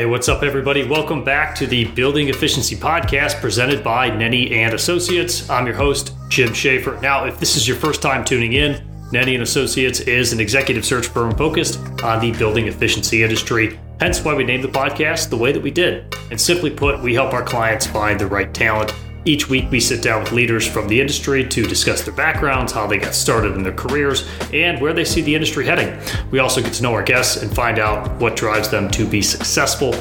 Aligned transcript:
Hey, 0.00 0.06
what's 0.06 0.30
up, 0.30 0.42
everybody? 0.42 0.82
Welcome 0.82 1.24
back 1.24 1.54
to 1.56 1.66
the 1.66 1.84
Building 1.84 2.30
Efficiency 2.30 2.74
Podcast 2.74 3.38
presented 3.38 3.84
by 3.84 4.08
Nenny 4.08 4.50
and 4.50 4.72
Associates. 4.72 5.50
I'm 5.50 5.66
your 5.66 5.76
host, 5.76 6.14
Jim 6.30 6.54
Schaefer. 6.54 6.98
Now, 7.02 7.26
if 7.26 7.38
this 7.38 7.54
is 7.54 7.68
your 7.68 7.76
first 7.76 8.00
time 8.00 8.24
tuning 8.24 8.54
in, 8.54 8.82
Nenny 9.12 9.34
and 9.34 9.42
Associates 9.42 10.00
is 10.00 10.32
an 10.32 10.40
executive 10.40 10.86
search 10.86 11.08
firm 11.08 11.36
focused 11.36 11.78
on 12.02 12.18
the 12.18 12.32
building 12.38 12.66
efficiency 12.66 13.22
industry. 13.22 13.78
Hence 14.00 14.24
why 14.24 14.32
we 14.32 14.42
named 14.42 14.64
the 14.64 14.68
podcast 14.68 15.28
the 15.28 15.36
way 15.36 15.52
that 15.52 15.62
we 15.62 15.70
did. 15.70 16.16
And 16.30 16.40
simply 16.40 16.70
put, 16.70 17.02
we 17.02 17.12
help 17.12 17.34
our 17.34 17.44
clients 17.44 17.86
find 17.86 18.18
the 18.18 18.26
right 18.26 18.54
talent 18.54 18.94
each 19.26 19.50
week, 19.50 19.70
we 19.70 19.80
sit 19.80 20.02
down 20.02 20.22
with 20.22 20.32
leaders 20.32 20.66
from 20.66 20.88
the 20.88 20.98
industry 20.98 21.46
to 21.46 21.66
discuss 21.66 22.02
their 22.02 22.14
backgrounds, 22.14 22.72
how 22.72 22.86
they 22.86 22.96
got 22.96 23.14
started 23.14 23.52
in 23.52 23.62
their 23.62 23.72
careers, 23.72 24.26
and 24.52 24.80
where 24.80 24.94
they 24.94 25.04
see 25.04 25.20
the 25.20 25.34
industry 25.34 25.66
heading. 25.66 25.98
We 26.30 26.38
also 26.38 26.62
get 26.62 26.72
to 26.74 26.82
know 26.82 26.94
our 26.94 27.02
guests 27.02 27.42
and 27.42 27.54
find 27.54 27.78
out 27.78 28.18
what 28.18 28.34
drives 28.34 28.70
them 28.70 28.90
to 28.92 29.06
be 29.06 29.20
successful. 29.20 29.94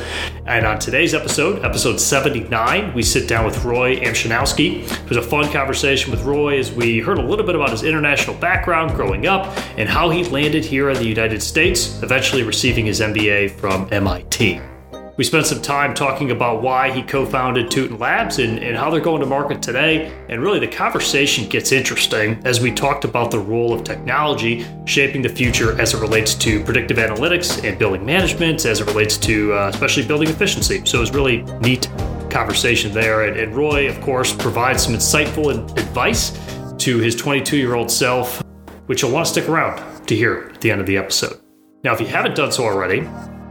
And 0.45 0.65
on 0.65 0.79
today's 0.79 1.13
episode, 1.13 1.65
episode 1.65 1.99
79, 1.99 2.93
we 2.93 3.03
sit 3.03 3.27
down 3.27 3.45
with 3.45 3.63
Roy 3.65 3.97
Amshanowski. 3.97 4.83
It 4.89 5.09
was 5.09 5.17
a 5.17 5.21
fun 5.21 5.51
conversation 5.51 6.11
with 6.11 6.23
Roy 6.23 6.57
as 6.57 6.71
we 6.71 6.99
heard 6.99 7.17
a 7.17 7.23
little 7.23 7.45
bit 7.45 7.55
about 7.55 7.71
his 7.71 7.83
international 7.83 8.37
background 8.37 8.95
growing 8.95 9.27
up 9.27 9.55
and 9.77 9.89
how 9.89 10.09
he 10.09 10.23
landed 10.23 10.63
here 10.63 10.89
in 10.89 10.95
the 10.95 11.05
United 11.05 11.43
States, 11.43 12.01
eventually 12.03 12.43
receiving 12.43 12.85
his 12.85 13.01
MBA 13.01 13.51
from 13.51 13.87
MIT. 13.91 14.78
We 15.19 15.25
spent 15.25 15.47
some 15.47 15.61
time 15.61 15.93
talking 15.93 16.31
about 16.31 16.61
why 16.61 16.91
he 16.91 17.01
co 17.01 17.25
founded 17.25 17.67
Tutin 17.67 17.99
Labs 17.99 18.39
and, 18.39 18.57
and 18.57 18.77
how 18.77 18.89
they're 18.89 19.01
going 19.01 19.19
to 19.19 19.25
market 19.25 19.61
today. 19.61 20.13
And 20.29 20.41
really, 20.41 20.59
the 20.59 20.67
conversation 20.69 21.49
gets 21.49 21.73
interesting 21.73 22.41
as 22.45 22.61
we 22.61 22.71
talked 22.71 23.03
about 23.03 23.29
the 23.29 23.39
role 23.39 23.73
of 23.73 23.83
technology 23.83 24.65
shaping 24.85 25.21
the 25.21 25.27
future 25.27 25.77
as 25.77 25.93
it 25.93 25.99
relates 25.99 26.35
to 26.35 26.63
predictive 26.63 26.95
analytics 26.95 27.61
and 27.67 27.77
building 27.77 28.05
management, 28.05 28.65
as 28.65 28.79
it 28.79 28.87
relates 28.87 29.17
to 29.17 29.51
uh, 29.51 29.67
especially 29.67 30.07
building 30.07 30.29
efficiency. 30.29 30.81
So 30.85 30.99
it 30.99 31.01
was 31.01 31.13
really 31.13 31.41
neat 31.59 31.89
conversation 32.29 32.93
there. 32.93 33.23
And, 33.25 33.37
and 33.37 33.53
Roy, 33.53 33.89
of 33.89 33.99
course, 33.99 34.33
provides 34.33 34.83
some 34.83 34.93
insightful 34.93 35.53
advice 35.77 36.31
to 36.77 36.97
his 36.99 37.13
22 37.17 37.57
year 37.57 37.75
old 37.75 37.91
self, 37.91 38.41
which 38.85 39.01
you'll 39.01 39.11
want 39.11 39.25
to 39.25 39.33
stick 39.33 39.49
around 39.49 40.07
to 40.07 40.15
hear 40.15 40.49
at 40.53 40.61
the 40.61 40.71
end 40.71 40.79
of 40.79 40.87
the 40.87 40.95
episode. 40.95 41.41
Now, 41.83 41.93
if 41.93 41.99
you 41.99 42.07
haven't 42.07 42.37
done 42.37 42.53
so 42.53 42.63
already, 42.63 43.05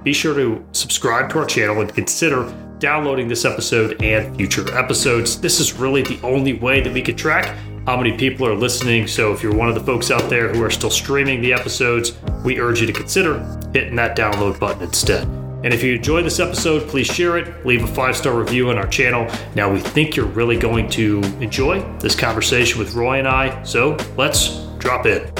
be 0.08 0.14
sure 0.14 0.32
to 0.32 0.64
subscribe 0.72 1.28
to 1.28 1.38
our 1.38 1.44
channel 1.44 1.82
and 1.82 1.94
consider 1.94 2.50
downloading 2.78 3.28
this 3.28 3.44
episode 3.44 4.02
and 4.02 4.34
future 4.38 4.64
episodes. 4.74 5.38
This 5.38 5.60
is 5.60 5.74
really 5.74 6.00
the 6.00 6.18
only 6.22 6.54
way 6.54 6.80
that 6.80 6.90
we 6.90 7.02
can 7.02 7.14
track 7.14 7.54
how 7.84 7.94
many 7.94 8.16
people 8.16 8.46
are 8.46 8.54
listening. 8.54 9.06
So 9.06 9.34
if 9.34 9.42
you're 9.42 9.54
one 9.54 9.68
of 9.68 9.74
the 9.74 9.82
folks 9.82 10.10
out 10.10 10.30
there 10.30 10.48
who 10.48 10.64
are 10.64 10.70
still 10.70 10.88
streaming 10.88 11.42
the 11.42 11.52
episodes, 11.52 12.16
we 12.42 12.58
urge 12.58 12.80
you 12.80 12.86
to 12.86 12.92
consider 12.94 13.40
hitting 13.74 13.96
that 13.96 14.16
download 14.16 14.58
button 14.58 14.82
instead. 14.82 15.24
And 15.62 15.74
if 15.74 15.82
you 15.82 15.96
enjoyed 15.96 16.24
this 16.24 16.40
episode, 16.40 16.88
please 16.88 17.06
share 17.06 17.36
it, 17.36 17.66
leave 17.66 17.84
a 17.84 17.86
five 17.86 18.16
star 18.16 18.32
review 18.32 18.70
on 18.70 18.78
our 18.78 18.88
channel. 18.88 19.30
Now, 19.54 19.70
we 19.70 19.78
think 19.78 20.16
you're 20.16 20.24
really 20.24 20.56
going 20.56 20.88
to 20.90 21.20
enjoy 21.42 21.82
this 21.98 22.14
conversation 22.14 22.78
with 22.78 22.94
Roy 22.94 23.18
and 23.18 23.28
I, 23.28 23.62
so 23.62 23.94
let's 24.16 24.64
drop 24.78 25.04
in. 25.04 25.30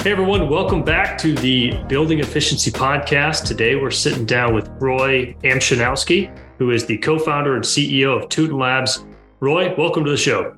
Hey 0.00 0.12
everyone, 0.12 0.48
welcome 0.48 0.84
back 0.84 1.18
to 1.18 1.34
the 1.34 1.72
Building 1.88 2.20
Efficiency 2.20 2.70
Podcast. 2.70 3.44
Today 3.44 3.74
we're 3.74 3.90
sitting 3.90 4.24
down 4.24 4.54
with 4.54 4.68
Roy 4.78 5.34
Amshanowski, 5.42 6.30
who 6.56 6.70
is 6.70 6.86
the 6.86 6.96
co-founder 6.98 7.56
and 7.56 7.64
CEO 7.64 8.16
of 8.16 8.28
Tutin 8.28 8.60
Labs. 8.60 9.04
Roy, 9.40 9.74
welcome 9.74 10.04
to 10.04 10.10
the 10.12 10.16
show. 10.16 10.54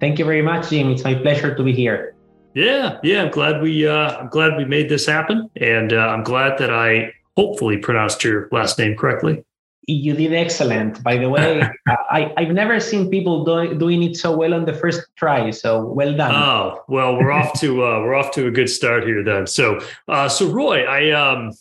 Thank 0.00 0.18
you 0.18 0.26
very 0.26 0.42
much, 0.42 0.68
Jim. 0.68 0.90
It's 0.90 1.02
my 1.02 1.14
pleasure 1.14 1.54
to 1.54 1.62
be 1.62 1.72
here. 1.72 2.14
Yeah, 2.52 2.98
yeah, 3.02 3.22
I'm 3.22 3.30
glad 3.30 3.62
we 3.62 3.88
uh, 3.88 4.18
I'm 4.18 4.28
glad 4.28 4.58
we 4.58 4.66
made 4.66 4.90
this 4.90 5.06
happen, 5.06 5.48
and 5.56 5.94
uh, 5.94 5.96
I'm 5.96 6.22
glad 6.22 6.58
that 6.58 6.70
I 6.70 7.14
hopefully 7.38 7.78
pronounced 7.78 8.22
your 8.22 8.48
last 8.52 8.78
name 8.78 8.96
correctly. 8.96 9.44
You 9.86 10.14
did 10.14 10.32
excellent. 10.32 11.02
By 11.02 11.18
the 11.18 11.28
way, 11.28 11.62
I, 11.88 12.32
I've 12.36 12.52
never 12.52 12.80
seen 12.80 13.10
people 13.10 13.44
do, 13.44 13.74
doing 13.78 14.02
it 14.02 14.16
so 14.16 14.34
well 14.34 14.54
on 14.54 14.64
the 14.64 14.72
first 14.72 15.02
try. 15.16 15.50
So 15.50 15.84
well 15.84 16.16
done. 16.16 16.34
Oh 16.34 16.82
well, 16.88 17.16
we're 17.16 17.32
off 17.32 17.58
to 17.60 17.84
uh, 17.84 18.00
we're 18.00 18.14
off 18.14 18.30
to 18.32 18.46
a 18.46 18.50
good 18.50 18.70
start 18.70 19.04
here 19.04 19.22
then. 19.22 19.46
So 19.46 19.80
uh, 20.08 20.28
so 20.28 20.48
Roy, 20.48 20.84
I 20.84 21.10
um 21.10 21.52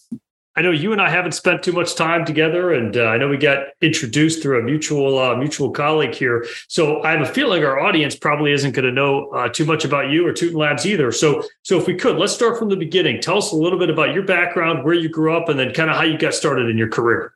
I 0.56 0.62
know 0.62 0.70
you 0.70 0.92
and 0.92 1.02
I 1.02 1.10
haven't 1.10 1.32
spent 1.32 1.64
too 1.64 1.72
much 1.72 1.96
time 1.96 2.26
together, 2.26 2.74
and 2.74 2.96
uh, 2.96 3.06
I 3.06 3.18
know 3.18 3.28
we 3.28 3.38
got 3.38 3.70
introduced 3.82 4.44
through 4.44 4.60
a 4.60 4.64
mutual 4.64 5.18
uh, 5.18 5.36
mutual 5.36 5.72
colleague 5.72 6.14
here. 6.14 6.46
So 6.68 7.02
I 7.04 7.12
have 7.12 7.22
a 7.22 7.26
feeling 7.26 7.64
our 7.64 7.80
audience 7.80 8.16
probably 8.16 8.52
isn't 8.52 8.74
going 8.74 8.86
to 8.86 8.92
know 8.92 9.30
uh, 9.30 9.50
too 9.50 9.66
much 9.66 9.84
about 9.84 10.12
you 10.12 10.28
or 10.28 10.32
Tutin 10.32 10.56
Labs 10.56 10.86
either. 10.86 11.12
So 11.12 11.44
so 11.64 11.80
if 11.80 11.88
we 11.88 11.96
could, 11.96 12.18
let's 12.18 12.34
start 12.34 12.60
from 12.60 12.70
the 12.70 12.76
beginning. 12.76 13.20
Tell 13.20 13.40
us 13.40 13.52
a 13.52 13.56
little 13.56 13.80
bit 13.80 13.90
about 13.90 14.14
your 14.14 14.24
background, 14.24 14.86
where 14.86 14.94
you 14.94 15.10
grew 15.10 15.36
up, 15.36 15.50
and 15.50 15.60
then 15.60 15.74
kind 15.74 15.90
of 15.90 15.96
how 15.96 16.04
you 16.04 16.18
got 16.18 16.36
started 16.36 16.70
in 16.70 16.78
your 16.78 16.90
career. 16.90 17.33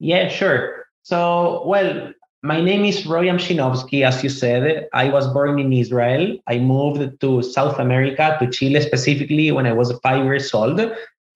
Yeah, 0.00 0.28
sure. 0.28 0.86
So, 1.02 1.62
well, 1.66 2.12
my 2.42 2.60
name 2.62 2.86
is 2.86 3.06
Roy 3.06 3.26
Amshinovsky, 3.26 4.02
as 4.02 4.24
you 4.24 4.30
said. 4.30 4.88
I 4.94 5.10
was 5.10 5.28
born 5.28 5.58
in 5.58 5.74
Israel. 5.74 6.38
I 6.46 6.58
moved 6.58 7.20
to 7.20 7.42
South 7.42 7.78
America, 7.78 8.36
to 8.40 8.50
Chile 8.50 8.80
specifically, 8.80 9.52
when 9.52 9.66
I 9.66 9.74
was 9.74 9.92
five 10.02 10.24
years 10.24 10.52
old. 10.54 10.80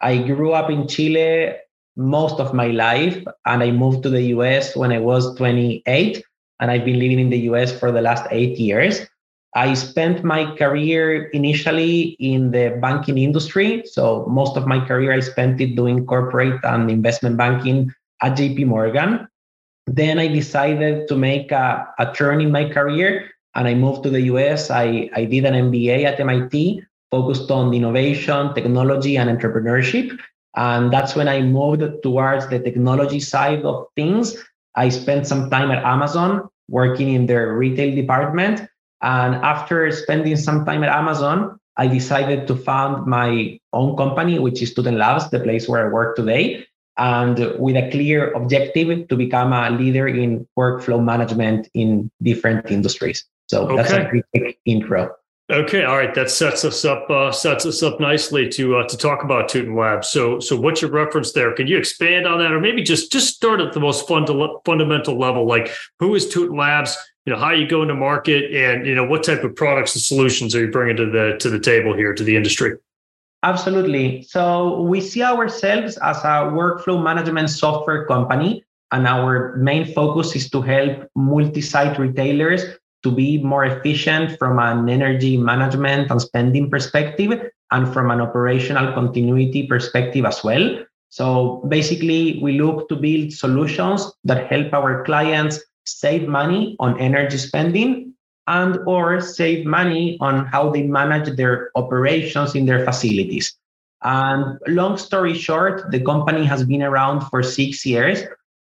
I 0.00 0.16
grew 0.16 0.52
up 0.52 0.70
in 0.70 0.88
Chile 0.88 1.52
most 1.96 2.40
of 2.40 2.54
my 2.54 2.68
life, 2.68 3.22
and 3.44 3.62
I 3.62 3.70
moved 3.70 4.02
to 4.04 4.08
the 4.08 4.22
US 4.34 4.74
when 4.74 4.92
I 4.92 4.98
was 4.98 5.36
28, 5.36 6.24
and 6.58 6.70
I've 6.70 6.86
been 6.86 6.98
living 6.98 7.20
in 7.20 7.28
the 7.28 7.44
US 7.52 7.70
for 7.78 7.92
the 7.92 8.00
last 8.00 8.24
eight 8.30 8.58
years. 8.58 9.06
I 9.54 9.74
spent 9.74 10.24
my 10.24 10.56
career 10.56 11.26
initially 11.28 12.16
in 12.18 12.50
the 12.50 12.78
banking 12.80 13.18
industry. 13.18 13.82
So, 13.84 14.24
most 14.26 14.56
of 14.56 14.66
my 14.66 14.80
career 14.80 15.12
I 15.12 15.20
spent 15.20 15.60
it 15.60 15.76
doing 15.76 16.06
corporate 16.06 16.64
and 16.64 16.90
investment 16.90 17.36
banking 17.36 17.92
at 18.24 18.38
JP 18.38 18.66
Morgan. 18.66 19.28
Then 19.86 20.18
I 20.18 20.28
decided 20.28 21.08
to 21.08 21.16
make 21.16 21.52
a, 21.52 21.86
a 21.98 22.12
turn 22.12 22.40
in 22.40 22.50
my 22.50 22.68
career 22.70 23.28
and 23.54 23.68
I 23.68 23.74
moved 23.74 24.02
to 24.04 24.10
the 24.10 24.22
US. 24.32 24.70
I, 24.70 25.10
I 25.14 25.26
did 25.26 25.44
an 25.44 25.54
MBA 25.68 26.04
at 26.04 26.18
MIT 26.18 26.82
focused 27.10 27.50
on 27.50 27.74
innovation, 27.74 28.54
technology, 28.54 29.16
and 29.18 29.28
entrepreneurship. 29.28 30.18
And 30.56 30.90
that's 30.90 31.14
when 31.14 31.28
I 31.28 31.42
moved 31.42 31.84
towards 32.02 32.48
the 32.48 32.58
technology 32.58 33.20
side 33.20 33.62
of 33.64 33.86
things. 33.94 34.34
I 34.74 34.88
spent 34.88 35.26
some 35.26 35.50
time 35.50 35.70
at 35.70 35.84
Amazon 35.84 36.48
working 36.68 37.12
in 37.12 37.26
their 37.26 37.52
retail 37.52 37.94
department. 37.94 38.66
And 39.02 39.34
after 39.44 39.90
spending 39.92 40.36
some 40.36 40.64
time 40.64 40.82
at 40.82 40.88
Amazon, 40.88 41.60
I 41.76 41.88
decided 41.88 42.46
to 42.46 42.56
found 42.56 43.06
my 43.06 43.58
own 43.72 43.96
company, 43.96 44.38
which 44.38 44.62
is 44.62 44.74
Tutin 44.74 44.96
Labs, 44.96 45.28
the 45.28 45.40
place 45.40 45.68
where 45.68 45.86
I 45.86 45.92
work 45.92 46.16
today 46.16 46.66
and 46.96 47.38
with 47.58 47.76
a 47.76 47.90
clear 47.90 48.32
objective 48.32 49.08
to 49.08 49.16
become 49.16 49.52
a 49.52 49.70
leader 49.70 50.06
in 50.06 50.46
workflow 50.58 51.02
management 51.02 51.68
in 51.74 52.10
different 52.22 52.70
industries. 52.70 53.24
So 53.48 53.66
okay. 53.66 53.76
that's 53.76 53.92
a 53.92 54.22
quick 54.32 54.58
intro. 54.64 55.10
Okay, 55.52 55.84
all 55.84 55.98
right. 55.98 56.14
That 56.14 56.30
sets 56.30 56.64
us 56.64 56.86
up 56.86 57.10
uh, 57.10 57.30
sets 57.30 57.66
us 57.66 57.82
up 57.82 58.00
nicely 58.00 58.48
to 58.48 58.78
uh, 58.78 58.88
to 58.88 58.96
talk 58.96 59.22
about 59.22 59.50
Tutin 59.50 59.78
Labs. 59.78 60.08
So, 60.08 60.40
so 60.40 60.58
what's 60.58 60.80
your 60.80 60.90
reference 60.90 61.32
there? 61.32 61.52
Can 61.52 61.66
you 61.66 61.76
expand 61.76 62.26
on 62.26 62.38
that, 62.38 62.50
or 62.50 62.60
maybe 62.60 62.82
just 62.82 63.12
just 63.12 63.34
start 63.34 63.60
at 63.60 63.74
the 63.74 63.80
most 63.80 64.08
funda- 64.08 64.54
fundamental 64.64 65.18
level? 65.18 65.46
Like, 65.46 65.70
who 65.98 66.14
is 66.14 66.32
Tutin 66.32 66.56
Labs? 66.56 66.96
You 67.26 67.34
know, 67.34 67.38
how 67.38 67.50
you 67.50 67.68
go 67.68 67.82
into 67.82 67.94
market, 67.94 68.54
and 68.54 68.86
you 68.86 68.94
know, 68.94 69.04
what 69.04 69.22
type 69.22 69.44
of 69.44 69.54
products 69.54 69.94
and 69.94 70.02
solutions 70.02 70.54
are 70.54 70.60
you 70.64 70.70
bringing 70.70 70.96
to 70.96 71.10
the 71.10 71.36
to 71.40 71.50
the 71.50 71.60
table 71.60 71.94
here 71.94 72.14
to 72.14 72.24
the 72.24 72.36
industry? 72.36 72.78
Absolutely. 73.44 74.22
So 74.22 74.80
we 74.80 75.02
see 75.02 75.22
ourselves 75.22 75.98
as 75.98 76.16
a 76.24 76.48
workflow 76.48 77.02
management 77.02 77.50
software 77.50 78.06
company, 78.06 78.64
and 78.90 79.06
our 79.06 79.56
main 79.56 79.84
focus 79.92 80.34
is 80.34 80.48
to 80.50 80.62
help 80.62 81.06
multi 81.14 81.60
site 81.60 81.98
retailers 81.98 82.64
to 83.02 83.10
be 83.10 83.36
more 83.36 83.66
efficient 83.66 84.38
from 84.38 84.58
an 84.58 84.88
energy 84.88 85.36
management 85.36 86.10
and 86.10 86.22
spending 86.22 86.70
perspective 86.70 87.50
and 87.70 87.92
from 87.92 88.10
an 88.10 88.22
operational 88.22 88.94
continuity 88.94 89.66
perspective 89.66 90.24
as 90.24 90.42
well. 90.42 90.78
So 91.10 91.62
basically, 91.68 92.40
we 92.42 92.58
look 92.58 92.88
to 92.88 92.96
build 92.96 93.32
solutions 93.32 94.10
that 94.24 94.46
help 94.46 94.72
our 94.72 95.04
clients 95.04 95.60
save 95.84 96.26
money 96.26 96.76
on 96.80 96.98
energy 96.98 97.36
spending 97.36 98.13
and 98.46 98.78
or 98.86 99.20
save 99.20 99.64
money 99.64 100.18
on 100.20 100.46
how 100.46 100.70
they 100.70 100.82
manage 100.82 101.36
their 101.36 101.70
operations 101.74 102.54
in 102.54 102.66
their 102.66 102.84
facilities. 102.84 103.56
And 104.02 104.58
long 104.66 104.98
story 104.98 105.34
short, 105.34 105.90
the 105.90 106.00
company 106.00 106.44
has 106.44 106.64
been 106.64 106.82
around 106.82 107.22
for 107.30 107.42
six 107.42 107.86
years. 107.86 108.22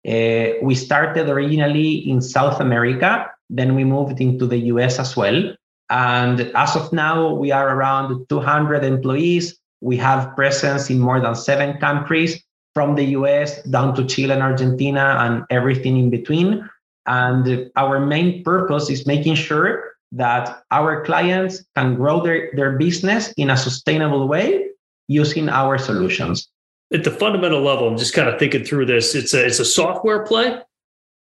Uh, 0.07 0.59
we 0.63 0.75
started 0.75 1.29
originally 1.29 2.09
in 2.11 2.21
South 2.21 2.61
America, 2.61 3.31
then 3.51 3.75
we 3.75 3.85
moved 3.85 4.21
into 4.21 4.47
the 4.47 4.59
US 4.73 4.99
as 4.99 5.17
well. 5.17 5.55
And 5.91 6.41
as 6.55 6.77
of 6.77 6.93
now, 6.93 7.33
we 7.35 7.51
are 7.51 7.75
around 7.75 8.27
200 8.29 8.85
employees. 8.85 9.59
We 9.81 9.97
have 9.99 10.35
presence 10.35 10.91
in 10.91 10.99
more 10.99 11.21
than 11.21 11.35
seven 11.35 11.79
countries, 11.79 12.43
from 12.79 12.95
the 12.95 13.07
US 13.19 13.61
down 13.65 13.93
to 13.97 14.05
Chile 14.05 14.33
and 14.33 14.43
Argentina 14.43 15.17
and 15.19 15.45
everything 15.51 15.97
in 15.97 16.11
between. 16.11 16.69
And 17.09 17.71
our 17.75 17.99
main 17.99 18.45
purpose 18.45 18.91
is 18.91 19.07
making 19.07 19.35
sure 19.35 19.95
that 20.13 20.63
our 20.71 21.05
clients 21.05 21.65
can 21.75 21.95
grow 21.95 22.23
their, 22.23 22.51
their 22.55 22.79
business 22.79 23.33
in 23.37 23.51
a 23.51 23.57
sustainable 23.57 24.29
way 24.29 24.69
using 25.09 25.49
our 25.49 25.79
solutions. 25.79 26.49
At 26.93 27.05
the 27.05 27.11
fundamental 27.11 27.63
level, 27.63 27.89
I'm 27.89 27.99
just 27.99 28.15
kind 28.15 28.29
of 28.29 28.39
thinking 28.39 28.65
through 28.65 28.87
this. 28.87 29.15
It's 29.15 29.35
a 29.35 29.45
it's 29.45 29.59
a 29.59 29.65
software 29.65 30.25
play. 30.25 30.61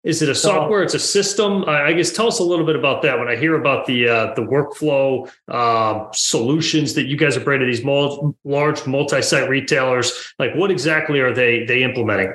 Is 0.05 0.23
it 0.23 0.29
a 0.29 0.35
software? 0.35 0.83
It's 0.83 0.95
a 0.95 1.01
system. 1.01 1.65
I 1.67 1.93
guess 1.93 2.13
tell 2.13 2.29
us 2.29 2.39
a 2.39 2.45
little 2.45 2.65
bit 2.65 2.77
about 2.77 3.03
that. 3.03 3.19
When 3.19 3.27
I 3.27 3.35
hear 3.35 3.57
about 3.57 3.87
the 3.87 4.09
uh, 4.09 4.35
the 4.35 4.43
workflow 4.43 5.29
uh, 5.49 6.07
solutions 6.13 6.95
that 6.95 7.07
you 7.07 7.17
guys 7.17 7.37
are 7.37 7.41
bringing 7.41 7.67
to 7.67 7.73
these 7.73 7.85
mul- 7.85 8.37
large 8.45 8.87
multi-site 8.87 9.49
retailers, 9.49 10.33
like 10.39 10.55
what 10.55 10.71
exactly 10.71 11.19
are 11.19 11.35
they 11.35 11.65
they 11.65 11.83
implementing? 11.83 12.33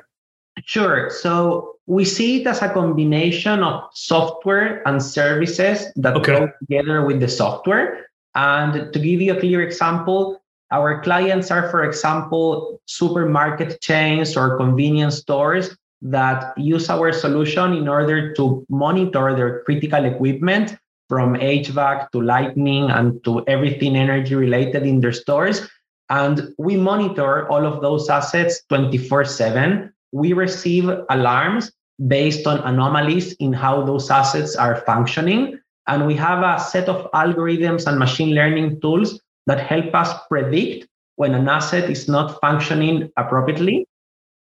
Sure. 0.65 1.09
So 1.09 1.72
we 1.85 2.05
see 2.05 2.41
it 2.41 2.47
as 2.47 2.61
a 2.61 2.69
combination 2.69 3.61
of 3.63 3.89
software 3.93 4.87
and 4.87 5.03
services 5.03 5.91
that 5.95 6.15
okay. 6.15 6.39
go 6.39 6.51
together 6.59 7.05
with 7.05 7.19
the 7.19 7.27
software. 7.27 8.07
And 8.35 8.91
to 8.93 8.99
give 8.99 9.21
you 9.21 9.33
a 9.33 9.39
clear 9.39 9.61
example, 9.61 10.41
our 10.71 11.01
clients 11.03 11.51
are, 11.51 11.69
for 11.69 11.83
example, 11.83 12.81
supermarket 12.85 13.81
chains 13.81 14.35
or 14.35 14.57
convenience 14.57 15.17
stores 15.17 15.75
that 16.01 16.57
use 16.57 16.89
our 16.89 17.13
solution 17.13 17.73
in 17.73 17.87
order 17.87 18.33
to 18.33 18.65
monitor 18.69 19.35
their 19.35 19.63
critical 19.63 20.03
equipment 20.05 20.75
from 21.07 21.35
HVAC 21.35 22.09
to 22.11 22.21
lightning 22.21 22.89
and 22.89 23.23
to 23.23 23.43
everything 23.47 23.95
energy 23.95 24.35
related 24.35 24.83
in 24.83 24.99
their 24.99 25.13
stores. 25.13 25.69
And 26.09 26.53
we 26.57 26.75
monitor 26.75 27.47
all 27.49 27.65
of 27.65 27.81
those 27.81 28.09
assets 28.09 28.63
24 28.69 29.25
7. 29.25 29.93
We 30.13 30.33
receive 30.33 30.89
alarms 31.09 31.71
based 32.07 32.45
on 32.47 32.59
anomalies 32.59 33.33
in 33.33 33.51
how 33.51 33.83
those 33.83 34.09
assets 34.09 34.55
are 34.55 34.77
functioning. 34.85 35.59
And 35.87 36.07
we 36.07 36.15
have 36.15 36.43
a 36.43 36.63
set 36.63 36.87
of 36.87 37.11
algorithms 37.11 37.87
and 37.87 37.99
machine 37.99 38.35
learning 38.35 38.79
tools 38.79 39.19
that 39.47 39.59
help 39.59 39.93
us 39.93 40.13
predict 40.29 40.87
when 41.15 41.33
an 41.33 41.49
asset 41.49 41.89
is 41.89 42.07
not 42.07 42.39
functioning 42.39 43.11
appropriately. 43.17 43.87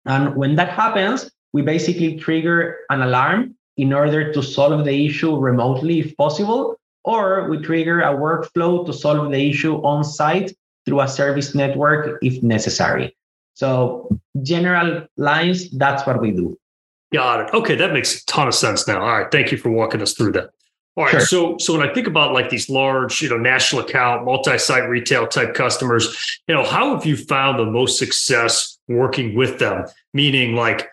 And 0.05 0.35
when 0.35 0.55
that 0.55 0.69
happens, 0.69 1.31
we 1.53 1.61
basically 1.61 2.17
trigger 2.17 2.77
an 2.89 3.01
alarm 3.01 3.55
in 3.77 3.93
order 3.93 4.33
to 4.33 4.43
solve 4.43 4.83
the 4.85 5.05
issue 5.05 5.37
remotely 5.37 5.99
if 5.99 6.17
possible, 6.17 6.75
or 7.05 7.47
we 7.49 7.57
trigger 7.59 8.01
a 8.01 8.13
workflow 8.13 8.85
to 8.85 8.93
solve 8.93 9.31
the 9.31 9.49
issue 9.49 9.75
on 9.77 10.03
site 10.03 10.51
through 10.85 11.01
a 11.01 11.07
service 11.07 11.55
network 11.55 12.19
if 12.21 12.43
necessary. 12.43 13.15
So, 13.59 14.07
general 14.41 15.05
lines, 15.17 15.69
that's 15.71 16.07
what 16.07 16.21
we 16.21 16.31
do. 16.31 16.57
Got 17.11 17.41
it. 17.41 17.53
Okay, 17.53 17.75
that 17.75 17.91
makes 17.91 18.21
a 18.21 18.25
ton 18.25 18.47
of 18.47 18.55
sense 18.55 18.87
now. 18.87 19.01
All 19.01 19.19
right, 19.19 19.29
thank 19.29 19.51
you 19.51 19.57
for 19.57 19.69
walking 19.69 20.01
us 20.01 20.13
through 20.13 20.31
that. 20.33 20.51
All 20.95 21.03
right, 21.03 21.11
sure. 21.11 21.19
so 21.19 21.57
so 21.57 21.77
when 21.77 21.85
I 21.85 21.93
think 21.93 22.07
about 22.07 22.33
like 22.33 22.49
these 22.49 22.69
large, 22.69 23.21
you 23.21 23.27
know, 23.27 23.35
national 23.35 23.81
account, 23.81 24.23
multi-site 24.23 24.87
retail 24.87 25.27
type 25.27 25.55
customers, 25.55 26.39
you 26.47 26.55
know, 26.55 26.63
how 26.63 26.95
have 26.95 27.05
you 27.05 27.17
found 27.17 27.59
the 27.59 27.65
most 27.65 27.99
success 27.99 28.79
working 28.87 29.35
with 29.35 29.59
them? 29.59 29.83
Meaning, 30.13 30.55
like 30.55 30.87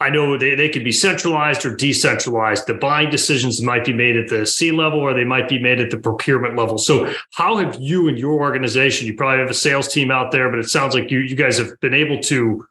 I 0.00 0.10
know 0.10 0.36
they, 0.36 0.54
they 0.54 0.68
could 0.68 0.84
be 0.84 0.92
centralized 0.92 1.64
or 1.64 1.74
decentralized. 1.74 2.66
The 2.66 2.74
buying 2.74 3.10
decisions 3.10 3.62
might 3.62 3.84
be 3.84 3.92
made 3.92 4.16
at 4.16 4.28
the 4.28 4.44
C 4.44 4.72
level 4.72 4.98
or 4.98 5.14
they 5.14 5.24
might 5.24 5.48
be 5.48 5.58
made 5.58 5.80
at 5.80 5.90
the 5.90 5.98
procurement 5.98 6.56
level. 6.56 6.78
So, 6.78 7.12
how 7.32 7.56
have 7.56 7.76
you 7.80 8.08
and 8.08 8.18
your 8.18 8.34
organization, 8.34 9.06
you 9.06 9.14
probably 9.14 9.38
have 9.38 9.50
a 9.50 9.54
sales 9.54 9.88
team 9.88 10.10
out 10.10 10.32
there, 10.32 10.50
but 10.50 10.58
it 10.58 10.68
sounds 10.68 10.94
like 10.94 11.10
you, 11.10 11.20
you 11.20 11.36
guys 11.36 11.58
have 11.58 11.78
been 11.80 11.94
able 11.94 12.18
to 12.24 12.66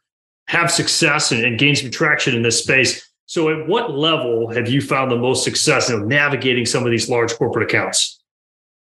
have 0.48 0.70
success 0.70 1.32
and, 1.32 1.44
and 1.46 1.58
gain 1.58 1.76
some 1.76 1.90
traction 1.92 2.36
in 2.36 2.42
this 2.42 2.62
space. 2.62 3.10
So, 3.26 3.50
at 3.50 3.68
what 3.68 3.92
level 3.92 4.50
have 4.50 4.68
you 4.68 4.82
found 4.82 5.10
the 5.10 5.18
most 5.18 5.46
success 5.46 5.90
in 5.90 6.08
navigating 6.08 6.66
some 6.66 6.84
of 6.84 6.92
these 6.92 7.10
large 7.10 7.34
corporate 7.36 7.70
accounts? 7.70 8.20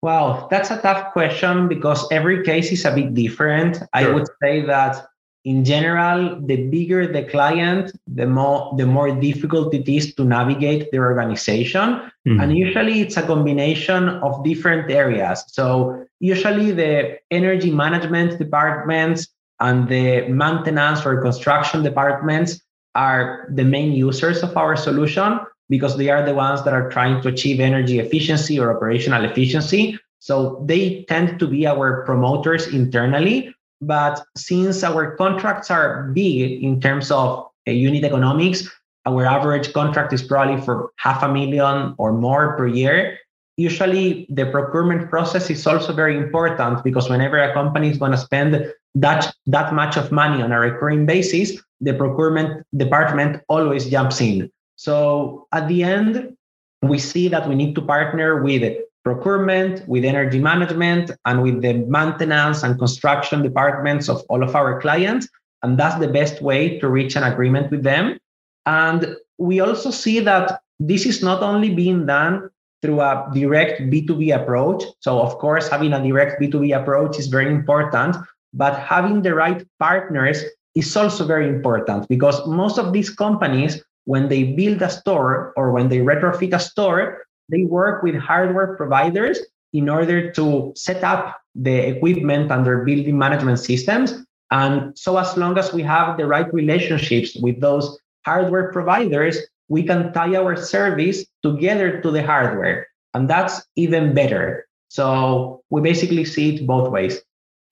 Wow, 0.03 0.49
that's 0.51 0.71
a 0.71 0.83
tough 0.83 1.13
question 1.13 1.67
because 1.69 2.07
every 2.11 2.45
case 2.45 2.71
is 2.73 2.85
a 2.85 2.95
bit 2.95 3.15
different. 3.15 3.77
Sure. 3.77 3.89
I 3.95 4.11
would 4.11 4.27
say 4.43 4.61
that 4.67 5.07
in 5.45 5.63
general, 5.63 6.41
the 6.41 6.69
bigger 6.69 7.07
the 7.07 7.23
client, 7.25 7.93
the 8.07 8.27
more 8.27 8.75
the 8.79 8.87
more 8.87 9.15
difficult 9.15 9.75
it 9.75 9.87
is 9.89 10.15
to 10.15 10.25
navigate 10.25 10.91
their 10.91 11.05
organization. 11.05 12.01
Mm-hmm. 12.27 12.41
And 12.41 12.57
usually 12.57 13.01
it's 13.03 13.19
a 13.19 13.23
combination 13.23 14.09
of 14.09 14.43
different 14.43 14.91
areas. 14.91 15.45
So 15.49 16.07
usually 16.19 16.73
the 16.73 17.19
energy 17.31 17.71
management 17.71 18.39
departments 18.39 19.29
and 19.61 19.87
the 19.87 20.29
maintenance 20.29 21.05
or 21.05 21.21
construction 21.21 21.83
departments 21.83 22.63
are 22.95 23.47
the 23.53 23.65
main 23.65 23.93
users 23.93 24.43
of 24.43 24.57
our 24.57 24.77
solution 24.77 25.41
because 25.69 25.97
they 25.99 26.09
are 26.09 26.25
the 26.25 26.35
ones 26.35 26.65
that 26.65 26.73
are 26.73 26.89
trying 26.91 27.21
to 27.21 27.29
achieve 27.29 27.61
energy 27.61 27.99
efficiency 27.99 28.59
or 28.59 28.75
operational 28.75 29.25
efficiency. 29.25 29.99
So 30.21 30.65
they 30.65 31.05
tend 31.05 31.39
to 31.39 31.47
be 31.47 31.67
our 31.67 32.03
promoters 32.05 32.69
internally 32.69 33.55
but 33.87 34.25
since 34.37 34.83
our 34.83 35.17
contracts 35.17 35.71
are 35.71 36.11
big 36.15 36.63
in 36.63 36.81
terms 36.81 37.11
of 37.11 37.47
uh, 37.67 37.71
unit 37.71 38.05
economics, 38.05 38.69
our 39.07 39.27
average 39.27 39.73
contract 39.73 40.13
is 40.13 40.23
probably 40.23 40.61
for 40.61 40.91
half 40.97 41.23
a 41.23 41.29
million 41.29 41.95
or 41.99 42.13
more 42.13 42.57
per 42.57 42.67
year. 42.67 43.19
Usually, 43.57 44.27
the 44.31 44.47
procurement 44.47 45.11
process 45.11 45.51
is 45.51 45.67
also 45.67 45.93
very 45.93 46.17
important 46.17 46.83
because 46.83 47.09
whenever 47.09 47.39
a 47.39 47.53
company 47.53 47.91
is 47.91 47.99
going 47.99 48.13
to 48.13 48.19
spend 48.19 48.73
that, 48.97 49.33
that 49.47 49.75
much 49.75 49.97
of 49.97 50.11
money 50.11 50.43
on 50.43 50.51
a 50.51 50.59
recurring 50.59 51.07
basis, 51.07 51.61
the 51.81 51.95
procurement 51.95 52.67
department 52.77 53.43
always 53.49 53.87
jumps 53.87 54.21
in. 54.21 54.51
So 54.77 55.47
at 55.53 55.69
the 55.69 55.85
end, 55.85 56.37
we 56.83 56.99
see 56.99 57.29
that 57.29 57.49
we 57.49 57.55
need 57.55 57.75
to 57.77 57.83
partner 57.83 58.43
with 58.43 58.63
procurement, 59.05 59.87
with 59.87 60.05
energy 60.05 60.41
management, 60.41 61.11
and 61.27 61.43
with 61.43 61.61
the 61.63 61.75
maintenance 61.75 62.63
and 62.63 62.79
construction 62.79 63.43
departments 63.43 64.09
of 64.09 64.23
all 64.29 64.43
of 64.43 64.57
our 64.57 64.81
clients. 64.81 65.29
And 65.63 65.79
that's 65.79 65.99
the 66.01 66.09
best 66.09 66.43
way 66.43 66.79
to 66.81 66.89
reach 66.89 67.17
an 67.17 67.23
agreement 67.23 67.71
with 67.71 67.83
them. 67.83 68.19
And 68.67 69.17
we 69.39 69.61
also 69.61 69.91
see 69.91 70.21
that 70.21 70.61
this 70.81 71.07
is 71.07 71.23
not 71.23 71.43
only 71.43 71.75
being 71.75 72.07
done 72.07 72.51
through 72.83 73.01
a 73.01 73.31
direct 73.33 73.81
B2B 73.83 74.35
approach. 74.35 74.83
So, 75.01 75.21
of 75.21 75.39
course, 75.39 75.69
having 75.69 75.93
a 75.93 76.03
direct 76.03 76.41
B2B 76.41 76.77
approach 76.77 77.19
is 77.19 77.29
very 77.29 77.51
important, 77.51 78.17
but 78.53 78.79
having 78.79 79.23
the 79.23 79.35
right 79.35 79.67
partners 79.79 80.43
is 80.75 80.95
also 80.97 81.25
very 81.25 81.49
important 81.49 82.09
because 82.09 82.47
most 82.47 82.79
of 82.79 82.93
these 82.93 83.09
companies, 83.09 83.83
when 84.05 84.29
they 84.29 84.53
build 84.53 84.83
a 84.83 84.91
store 84.91 85.53
or 85.57 85.73
when 85.73 85.89
they 85.89 85.99
retrofit 85.99 86.55
a 86.55 86.59
store, 86.59 87.24
they 87.49 87.65
work 87.65 88.03
with 88.03 88.17
hardware 88.17 88.77
providers 88.77 89.41
in 89.73 89.89
order 89.89 90.31
to 90.33 90.73
set 90.77 91.03
up 91.03 91.41
the 91.55 91.97
equipment 91.97 92.51
and 92.51 92.65
their 92.65 92.85
building 92.85 93.19
management 93.19 93.59
systems. 93.59 94.25
And 94.51 94.97
so, 94.97 95.17
as 95.19 95.37
long 95.37 95.59
as 95.59 95.73
we 95.73 95.83
have 95.83 96.17
the 96.17 96.27
right 96.27 96.53
relationships 96.53 97.37
with 97.41 97.61
those 97.61 97.99
hardware 98.25 98.73
providers, 98.73 99.39
we 99.69 99.83
can 99.83 100.13
tie 100.13 100.37
our 100.37 100.57
service 100.57 101.25
together 101.43 102.01
to 102.03 102.11
the 102.11 102.23
hardware. 102.23 102.87
And 103.15 103.29
that's 103.29 103.63
even 103.77 104.15
better. 104.15 104.67
So, 104.89 105.63
we 105.71 105.81
basically 105.81 106.25
see 106.25 106.57
it 106.57 106.67
both 106.67 106.91
ways. 106.91 107.21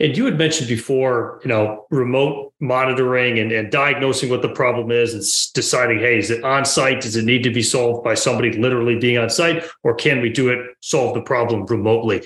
And 0.02 0.16
you 0.16 0.24
had 0.24 0.36
mentioned 0.36 0.68
before, 0.68 1.40
you 1.44 1.48
know, 1.48 1.86
remote 1.90 2.52
monitoring 2.58 3.38
and, 3.38 3.52
and 3.52 3.70
diagnosing 3.70 4.30
what 4.30 4.42
the 4.42 4.48
problem 4.48 4.90
is 4.90 5.14
and 5.14 5.22
deciding, 5.54 6.00
hey, 6.00 6.18
is 6.18 6.28
it 6.28 6.42
on 6.42 6.64
site? 6.64 7.02
Does 7.02 7.14
it 7.14 7.24
need 7.24 7.44
to 7.44 7.52
be 7.52 7.62
solved 7.62 8.02
by 8.02 8.14
somebody 8.14 8.52
literally 8.58 8.98
being 8.98 9.16
on 9.16 9.30
site, 9.30 9.64
or 9.84 9.94
can 9.94 10.20
we 10.20 10.28
do 10.28 10.48
it, 10.48 10.58
solve 10.80 11.14
the 11.14 11.22
problem 11.22 11.66
remotely? 11.66 12.22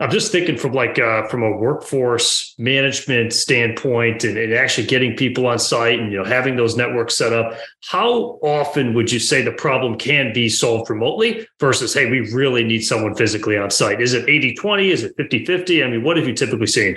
I'm 0.00 0.12
just 0.12 0.30
thinking 0.30 0.56
from 0.56 0.74
like 0.74 1.00
uh, 1.00 1.26
from 1.26 1.42
a 1.42 1.50
workforce 1.50 2.54
management 2.56 3.32
standpoint 3.32 4.22
and, 4.22 4.38
and, 4.38 4.54
actually 4.54 4.86
getting 4.86 5.16
people 5.16 5.44
on 5.48 5.58
site 5.58 5.98
and 5.98 6.12
you 6.12 6.18
know 6.18 6.24
having 6.24 6.54
those 6.54 6.76
networks 6.76 7.16
set 7.16 7.32
up. 7.32 7.58
How 7.82 8.38
often 8.40 8.94
would 8.94 9.10
you 9.10 9.18
say 9.18 9.42
the 9.42 9.50
problem 9.50 9.98
can 9.98 10.32
be 10.32 10.48
solved 10.48 10.88
remotely 10.88 11.48
versus 11.58 11.92
hey, 11.94 12.08
we 12.08 12.20
really 12.32 12.62
need 12.62 12.82
someone 12.82 13.16
physically 13.16 13.58
on 13.58 13.72
site? 13.72 14.00
Is 14.00 14.14
it 14.14 14.24
80-20? 14.26 14.92
Is 14.92 15.02
it 15.02 15.16
50-50? 15.16 15.84
I 15.84 15.90
mean, 15.90 16.04
what 16.04 16.16
have 16.16 16.28
you 16.28 16.34
typically 16.34 16.68
seen? 16.68 16.96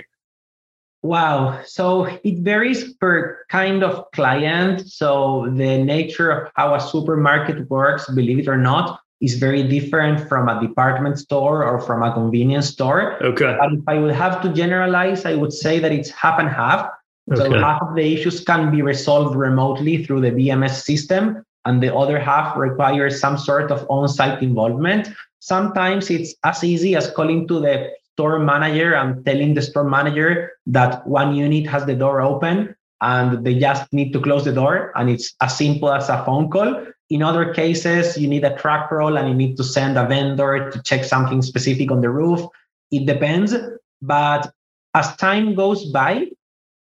Wow. 1.03 1.61
So 1.65 2.05
it 2.23 2.39
varies 2.39 2.93
per 2.93 3.39
kind 3.49 3.83
of 3.83 4.09
client. 4.11 4.87
So 4.87 5.49
the 5.55 5.83
nature 5.83 6.29
of 6.29 6.51
how 6.55 6.75
a 6.75 6.79
supermarket 6.79 7.69
works, 7.69 8.09
believe 8.09 8.39
it 8.39 8.47
or 8.47 8.57
not, 8.57 8.99
is 9.19 9.35
very 9.35 9.63
different 9.63 10.27
from 10.27 10.49
a 10.49 10.59
department 10.61 11.17
store 11.19 11.63
or 11.63 11.79
from 11.79 12.03
a 12.03 12.13
convenience 12.13 12.69
store. 12.69 13.23
Okay. 13.23 13.55
But 13.59 13.73
if 13.73 13.83
I 13.87 13.99
would 13.99 14.13
have 14.13 14.41
to 14.41 14.49
generalize, 14.53 15.25
I 15.25 15.35
would 15.35 15.53
say 15.53 15.79
that 15.79 15.91
it's 15.91 16.09
half 16.09 16.39
and 16.39 16.49
half. 16.49 16.89
Okay. 17.31 17.39
So 17.39 17.59
half 17.59 17.81
of 17.81 17.95
the 17.95 18.13
issues 18.13 18.43
can 18.43 18.71
be 18.71 18.81
resolved 18.81 19.35
remotely 19.35 20.03
through 20.03 20.21
the 20.21 20.31
BMS 20.31 20.81
system, 20.81 21.45
and 21.65 21.81
the 21.81 21.95
other 21.95 22.19
half 22.19 22.57
requires 22.57 23.19
some 23.19 23.37
sort 23.37 23.71
of 23.71 23.85
on-site 23.89 24.41
involvement. 24.41 25.07
Sometimes 25.39 26.09
it's 26.09 26.33
as 26.43 26.63
easy 26.63 26.95
as 26.95 27.11
calling 27.11 27.47
to 27.47 27.59
the 27.59 27.91
store 28.13 28.39
manager 28.39 28.93
and 28.95 29.25
telling 29.25 29.53
the 29.53 29.61
store 29.61 29.89
manager 29.89 30.51
that 30.67 31.05
one 31.07 31.35
unit 31.35 31.67
has 31.67 31.85
the 31.85 31.95
door 31.95 32.21
open 32.21 32.75
and 33.01 33.43
they 33.45 33.57
just 33.57 33.91
need 33.93 34.13
to 34.13 34.19
close 34.19 34.45
the 34.45 34.53
door 34.53 34.91
and 34.95 35.09
it's 35.09 35.33
as 35.41 35.57
simple 35.57 35.91
as 35.91 36.09
a 36.09 36.23
phone 36.25 36.49
call 36.49 36.85
in 37.11 37.21
other 37.21 37.53
cases, 37.53 38.17
you 38.17 38.29
need 38.29 38.45
a 38.45 38.55
truck 38.55 38.89
roll 38.89 39.17
and 39.17 39.27
you 39.27 39.35
need 39.35 39.57
to 39.57 39.65
send 39.65 39.97
a 39.97 40.07
vendor 40.07 40.71
to 40.71 40.81
check 40.81 41.03
something 41.03 41.41
specific 41.41 41.91
on 41.91 41.99
the 41.99 42.09
roof. 42.09 42.39
It 42.89 43.05
depends. 43.05 43.53
But 44.01 44.49
as 44.93 45.17
time 45.17 45.53
goes 45.53 45.91
by, 45.91 46.27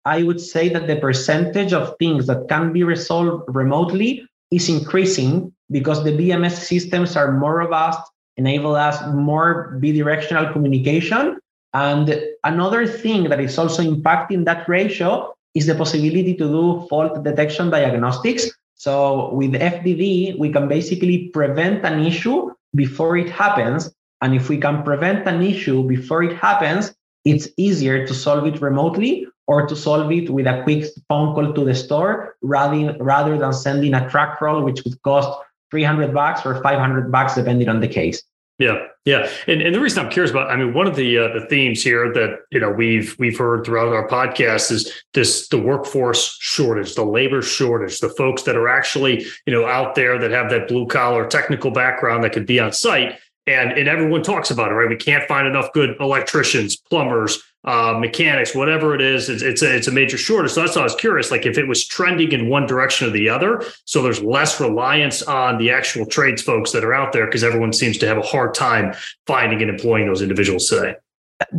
I 0.04 0.22
would 0.22 0.38
say 0.38 0.68
that 0.68 0.86
the 0.86 0.96
percentage 0.96 1.72
of 1.72 1.96
things 1.98 2.26
that 2.26 2.48
can 2.50 2.70
be 2.70 2.84
resolved 2.84 3.44
remotely 3.48 4.28
is 4.50 4.68
increasing 4.68 5.54
because 5.70 6.04
the 6.04 6.12
BMS 6.12 6.68
systems 6.68 7.16
are 7.16 7.32
more 7.32 7.56
robust, 7.56 8.02
enable 8.36 8.74
us 8.74 9.00
more 9.14 9.78
bidirectional 9.82 10.52
communication. 10.52 11.38
And 11.72 12.20
another 12.44 12.86
thing 12.86 13.28
that 13.28 13.40
is 13.40 13.58
also 13.58 13.82
impacting 13.82 14.44
that 14.46 14.68
ratio 14.68 15.34
is 15.54 15.66
the 15.66 15.74
possibility 15.74 16.34
to 16.34 16.46
do 16.48 16.86
fault 16.88 17.22
detection 17.22 17.70
diagnostics. 17.70 18.50
So 18.74 19.32
with 19.34 19.52
FDD, 19.52 20.38
we 20.38 20.50
can 20.50 20.68
basically 20.68 21.28
prevent 21.28 21.84
an 21.84 22.00
issue 22.00 22.50
before 22.74 23.16
it 23.16 23.28
happens. 23.28 23.92
And 24.22 24.34
if 24.34 24.48
we 24.48 24.58
can 24.58 24.82
prevent 24.82 25.26
an 25.26 25.42
issue 25.42 25.82
before 25.86 26.22
it 26.22 26.36
happens, 26.36 26.94
it's 27.24 27.48
easier 27.56 28.06
to 28.06 28.14
solve 28.14 28.46
it 28.46 28.60
remotely 28.60 29.26
or 29.46 29.66
to 29.66 29.76
solve 29.76 30.10
it 30.12 30.30
with 30.30 30.46
a 30.46 30.62
quick 30.62 30.84
phone 31.08 31.34
call 31.34 31.52
to 31.52 31.64
the 31.64 31.74
store 31.74 32.36
rather, 32.40 32.96
rather 33.00 33.36
than 33.36 33.52
sending 33.52 33.94
a 33.94 34.08
truck 34.08 34.40
roll, 34.40 34.62
which 34.62 34.82
would 34.84 35.00
cost 35.02 35.28
300 35.70 36.12
bucks 36.12 36.44
or 36.44 36.62
500 36.62 37.12
bucks, 37.12 37.34
depending 37.34 37.68
on 37.68 37.80
the 37.80 37.88
case. 37.88 38.22
Yeah, 38.60 38.88
yeah, 39.06 39.30
and 39.46 39.62
and 39.62 39.74
the 39.74 39.80
reason 39.80 40.04
I'm 40.04 40.10
curious 40.10 40.30
about, 40.30 40.50
I 40.50 40.56
mean, 40.56 40.74
one 40.74 40.86
of 40.86 40.94
the 40.94 41.16
uh, 41.16 41.28
the 41.32 41.46
themes 41.46 41.82
here 41.82 42.12
that 42.12 42.40
you 42.50 42.60
know 42.60 42.70
we've 42.70 43.16
we've 43.18 43.38
heard 43.38 43.64
throughout 43.64 43.90
our 43.94 44.06
podcast 44.06 44.70
is 44.70 44.92
this 45.14 45.48
the 45.48 45.58
workforce 45.58 46.36
shortage, 46.40 46.94
the 46.94 47.04
labor 47.04 47.40
shortage, 47.40 48.00
the 48.00 48.10
folks 48.10 48.42
that 48.42 48.56
are 48.56 48.68
actually 48.68 49.24
you 49.46 49.52
know 49.54 49.66
out 49.66 49.94
there 49.94 50.18
that 50.18 50.30
have 50.30 50.50
that 50.50 50.68
blue 50.68 50.86
collar 50.86 51.26
technical 51.26 51.70
background 51.70 52.22
that 52.22 52.34
could 52.34 52.44
be 52.44 52.60
on 52.60 52.70
site, 52.70 53.18
and 53.46 53.72
and 53.72 53.88
everyone 53.88 54.22
talks 54.22 54.50
about 54.50 54.70
it, 54.70 54.74
right? 54.74 54.90
We 54.90 54.96
can't 54.96 55.26
find 55.26 55.46
enough 55.46 55.72
good 55.72 55.96
electricians, 55.98 56.76
plumbers, 56.76 57.42
uh, 57.64 57.96
mechanics, 58.00 58.54
whatever 58.54 58.94
it 58.94 59.00
is, 59.00 59.28
it's, 59.28 59.42
it's 59.42 59.62
a, 59.62 59.76
it's 59.76 59.86
a 59.86 59.92
major 59.92 60.16
shortage. 60.16 60.52
So 60.52 60.62
that's 60.62 60.76
why 60.76 60.82
I 60.82 60.84
was 60.84 60.94
curious, 60.94 61.30
like 61.30 61.44
if 61.44 61.58
it 61.58 61.68
was 61.68 61.86
trending 61.86 62.32
in 62.32 62.48
one 62.48 62.66
direction 62.66 63.06
or 63.06 63.10
the 63.10 63.28
other, 63.28 63.62
so 63.84 64.02
there's 64.02 64.22
less 64.22 64.60
reliance 64.60 65.22
on 65.22 65.58
the 65.58 65.70
actual 65.70 66.06
trades 66.06 66.42
folks 66.42 66.72
that 66.72 66.84
are 66.84 66.94
out 66.94 67.12
there 67.12 67.26
because 67.26 67.44
everyone 67.44 67.72
seems 67.72 67.98
to 67.98 68.06
have 68.06 68.16
a 68.16 68.22
hard 68.22 68.54
time 68.54 68.94
finding 69.26 69.60
and 69.60 69.70
employing 69.70 70.06
those 70.06 70.22
individuals 70.22 70.68
today. 70.68 70.94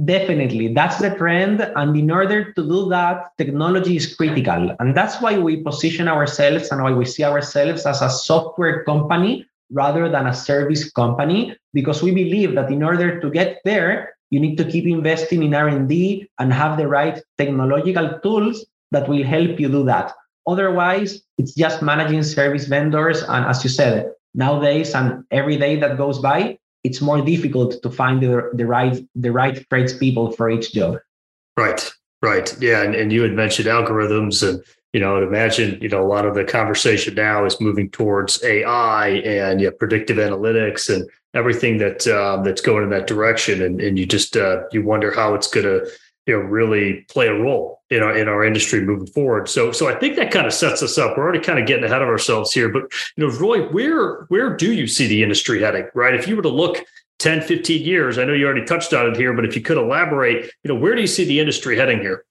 Definitely, 0.06 0.74
that's 0.74 1.00
the 1.00 1.10
trend. 1.16 1.62
And 1.62 1.98
in 1.98 2.12
order 2.12 2.54
to 2.54 2.62
do 2.62 2.90
that, 2.90 3.32
technology 3.38 3.96
is 3.96 4.16
critical. 4.16 4.76
And 4.80 4.96
that's 4.96 5.20
why 5.22 5.40
we 5.40 5.58
position 5.58 6.08
ourselves 6.08 6.70
and 6.70 6.84
why 6.84 6.92
we 6.92 7.06
see 7.06 7.24
ourselves 7.24 7.86
as 7.88 8.02
a 8.02 8.10
software 8.10 8.84
company 8.84 9.46
rather 9.72 10.08
than 10.10 10.28
a 10.28 10.34
service 10.34 10.92
company, 10.92 11.56
because 11.74 12.04
we 12.04 12.12
believe 12.12 12.54
that 12.56 12.70
in 12.72 12.84
order 12.84 13.20
to 13.20 13.30
get 13.32 13.62
there, 13.66 14.16
you 14.32 14.40
need 14.40 14.58
to 14.58 14.66
keep 14.66 14.86
investing 14.88 15.44
in 15.44 15.54
r&d 15.54 16.28
and 16.40 16.52
have 16.52 16.78
the 16.78 16.88
right 16.88 17.22
technological 17.38 18.20
tools 18.24 18.66
that 18.92 19.08
will 19.08 19.24
help 19.24 19.60
you 19.60 19.70
do 19.70 19.84
that. 19.86 20.14
Otherwise 20.48 21.22
it's 21.38 21.54
just 21.54 21.82
managing 21.82 22.24
service 22.24 22.66
vendors 22.66 23.22
and 23.24 23.46
as 23.46 23.64
you 23.64 23.70
said 23.70 24.12
nowadays 24.34 24.96
and 24.96 25.24
every 25.30 25.58
day 25.58 25.76
that 25.80 25.98
goes 25.98 26.18
by 26.20 26.58
it's 26.84 27.02
more 27.02 27.22
difficult 27.22 27.82
to 27.84 27.90
find 27.92 28.24
the, 28.24 28.50
the 28.56 28.66
right 28.66 29.06
the 29.16 29.32
right 29.32 29.70
tradespeople 29.70 30.32
for 30.32 30.50
each 30.50 30.74
job. 30.74 30.98
Right 31.56 31.92
right. 32.24 32.48
Yeah 32.60 32.82
and, 32.84 32.96
and 32.96 33.12
you 33.14 33.22
had 33.22 33.34
mentioned 33.34 33.68
algorithms 33.68 34.48
and 34.48 34.64
you 34.94 35.00
know, 35.00 35.18
I'd 35.18 35.24
imagine, 35.24 35.80
you 35.82 35.88
know, 35.88 36.04
a 36.04 36.06
lot 36.06 36.26
of 36.26 36.36
the 36.36 36.44
conversation 36.44 37.16
now 37.16 37.46
is 37.46 37.62
moving 37.62 37.90
towards 37.90 38.44
AI 38.44 39.08
and 39.24 39.62
yeah, 39.62 39.70
predictive 39.78 40.18
analytics 40.18 40.94
and 40.94 41.10
everything 41.34 41.78
that 41.78 42.08
um, 42.08 42.44
that's 42.44 42.62
going 42.62 42.84
in 42.84 42.90
that 42.90 43.08
direction. 43.08 43.62
And, 43.62 43.82
and 43.82 43.98
you 43.98 44.06
just 44.06 44.38
uh, 44.38 44.64
you 44.72 44.84
wonder 44.84 45.12
how 45.12 45.34
it's 45.34 45.48
going 45.48 45.66
to, 45.66 45.90
you 46.26 46.38
know, 46.38 46.40
really 46.40 47.06
play 47.10 47.28
a 47.28 47.34
role 47.34 47.82
in 47.90 48.04
our 48.04 48.16
in 48.16 48.28
our 48.28 48.44
industry 48.44 48.82
moving 48.82 49.08
forward. 49.08 49.50
So 49.50 49.72
so 49.72 49.88
I 49.88 49.96
think 49.96 50.16
that 50.16 50.32
kind 50.32 50.48
of 50.48 50.54
sets 50.54 50.82
us 50.84 50.98
up. 50.98 51.18
We're 51.18 51.24
already 51.24 51.40
kind 51.40 51.60
of 51.60 51.68
getting 51.68 51.84
ahead 51.84 52.02
of 52.02 52.08
ourselves 52.08 52.54
here, 52.54 52.70
but 52.70 52.84
you 53.16 53.28
know, 53.28 53.34
Roy, 53.38 53.68
where 53.70 54.24
where 54.30 54.56
do 54.56 54.74
you 54.74 54.88
see 54.88 55.08
the 55.08 55.24
industry 55.24 55.62
heading? 55.62 55.88
Right, 55.94 56.16
if 56.16 56.28
you 56.28 56.36
were 56.36 56.44
to 56.44 56.50
look 56.50 56.84
10, 57.20 57.42
15 57.42 57.86
years, 57.86 58.18
I 58.18 58.24
know 58.24 58.34
you 58.34 58.46
already 58.46 58.66
touched 58.66 58.94
on 58.94 59.08
it 59.08 59.16
here, 59.16 59.32
but 59.34 59.46
if 59.46 59.56
you 59.56 59.62
could 59.62 59.78
elaborate, 59.78 60.52
you 60.64 60.74
know, 60.74 60.76
where 60.76 60.96
do 60.96 61.02
you 61.02 61.08
see 61.08 61.24
the 61.24 61.40
industry 61.40 61.78
heading 61.78 62.00
here? 62.00 62.26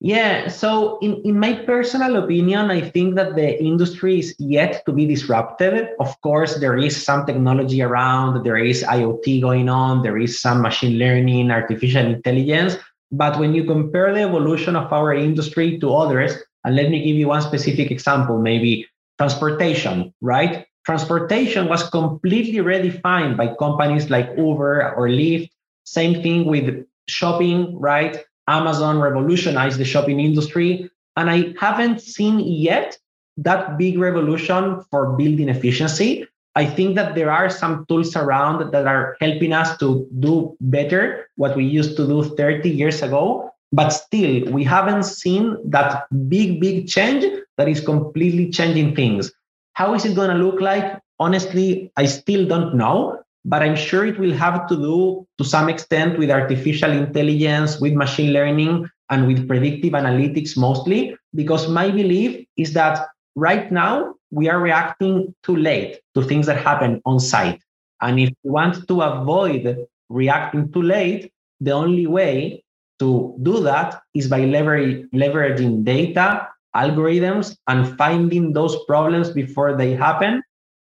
Yeah, 0.00 0.48
so 0.48 0.98
in, 1.00 1.22
in 1.24 1.38
my 1.38 1.54
personal 1.54 2.16
opinion, 2.16 2.70
I 2.70 2.82
think 2.82 3.14
that 3.14 3.36
the 3.36 3.62
industry 3.62 4.18
is 4.18 4.34
yet 4.38 4.84
to 4.84 4.92
be 4.92 5.06
disrupted. 5.06 5.88
Of 5.98 6.20
course, 6.20 6.56
there 6.56 6.76
is 6.76 7.02
some 7.02 7.24
technology 7.24 7.80
around, 7.80 8.44
there 8.44 8.58
is 8.58 8.82
IoT 8.82 9.40
going 9.40 9.70
on, 9.70 10.02
there 10.02 10.18
is 10.18 10.40
some 10.40 10.60
machine 10.60 10.98
learning, 10.98 11.50
artificial 11.50 12.04
intelligence. 12.04 12.76
But 13.12 13.38
when 13.38 13.54
you 13.54 13.64
compare 13.64 14.12
the 14.12 14.22
evolution 14.22 14.76
of 14.76 14.92
our 14.92 15.14
industry 15.14 15.78
to 15.78 15.94
others, 15.94 16.34
and 16.64 16.76
let 16.76 16.90
me 16.90 17.02
give 17.02 17.16
you 17.16 17.28
one 17.28 17.42
specific 17.42 17.90
example, 17.90 18.38
maybe 18.40 18.86
transportation, 19.16 20.12
right? 20.20 20.66
Transportation 20.84 21.68
was 21.68 21.88
completely 21.88 22.58
redefined 22.58 23.38
by 23.38 23.54
companies 23.54 24.10
like 24.10 24.28
Uber 24.36 24.94
or 24.96 25.08
Lyft. 25.08 25.48
Same 25.84 26.22
thing 26.22 26.44
with 26.44 26.84
shopping, 27.08 27.78
right? 27.78 28.24
Amazon 28.48 29.00
revolutionized 29.00 29.78
the 29.78 29.84
shopping 29.84 30.20
industry. 30.20 30.90
And 31.16 31.30
I 31.30 31.54
haven't 31.60 32.00
seen 32.00 32.40
yet 32.40 32.98
that 33.36 33.78
big 33.78 33.98
revolution 33.98 34.80
for 34.90 35.16
building 35.16 35.48
efficiency. 35.48 36.26
I 36.56 36.66
think 36.66 36.94
that 36.94 37.14
there 37.14 37.30
are 37.30 37.50
some 37.50 37.84
tools 37.86 38.14
around 38.14 38.70
that 38.70 38.86
are 38.86 39.16
helping 39.20 39.52
us 39.52 39.76
to 39.78 40.06
do 40.20 40.56
better 40.60 41.28
what 41.36 41.56
we 41.56 41.64
used 41.64 41.96
to 41.96 42.06
do 42.06 42.22
30 42.36 42.70
years 42.70 43.02
ago. 43.02 43.50
But 43.72 43.88
still, 43.90 44.44
we 44.52 44.62
haven't 44.62 45.02
seen 45.02 45.58
that 45.70 46.06
big, 46.28 46.60
big 46.60 46.86
change 46.86 47.24
that 47.56 47.68
is 47.68 47.80
completely 47.80 48.50
changing 48.50 48.94
things. 48.94 49.32
How 49.72 49.94
is 49.94 50.04
it 50.04 50.14
going 50.14 50.30
to 50.30 50.36
look 50.36 50.60
like? 50.60 51.00
Honestly, 51.18 51.90
I 51.96 52.06
still 52.06 52.46
don't 52.46 52.76
know 52.76 53.23
but 53.44 53.62
I'm 53.62 53.76
sure 53.76 54.06
it 54.06 54.18
will 54.18 54.32
have 54.32 54.66
to 54.68 54.76
do 54.76 55.26
to 55.38 55.44
some 55.44 55.68
extent 55.68 56.18
with 56.18 56.30
artificial 56.30 56.90
intelligence, 56.90 57.80
with 57.80 57.92
machine 57.92 58.32
learning, 58.32 58.88
and 59.10 59.26
with 59.26 59.46
predictive 59.46 59.92
analytics 59.92 60.56
mostly, 60.56 61.16
because 61.34 61.68
my 61.68 61.90
belief 61.90 62.46
is 62.56 62.72
that 62.72 63.06
right 63.36 63.70
now 63.70 64.14
we 64.30 64.48
are 64.48 64.60
reacting 64.60 65.34
too 65.42 65.56
late 65.56 66.00
to 66.14 66.22
things 66.22 66.46
that 66.46 66.56
happen 66.56 67.02
on 67.04 67.20
site. 67.20 67.60
And 68.00 68.18
if 68.18 68.30
we 68.42 68.50
want 68.50 68.88
to 68.88 69.02
avoid 69.02 69.86
reacting 70.08 70.72
too 70.72 70.82
late, 70.82 71.32
the 71.60 71.72
only 71.72 72.06
way 72.06 72.64
to 72.98 73.36
do 73.42 73.60
that 73.60 74.00
is 74.14 74.28
by 74.28 74.44
lever- 74.44 75.02
leveraging 75.12 75.84
data, 75.84 76.48
algorithms, 76.74 77.56
and 77.68 77.96
finding 77.98 78.52
those 78.52 78.76
problems 78.86 79.30
before 79.30 79.76
they 79.76 79.92
happen 79.94 80.42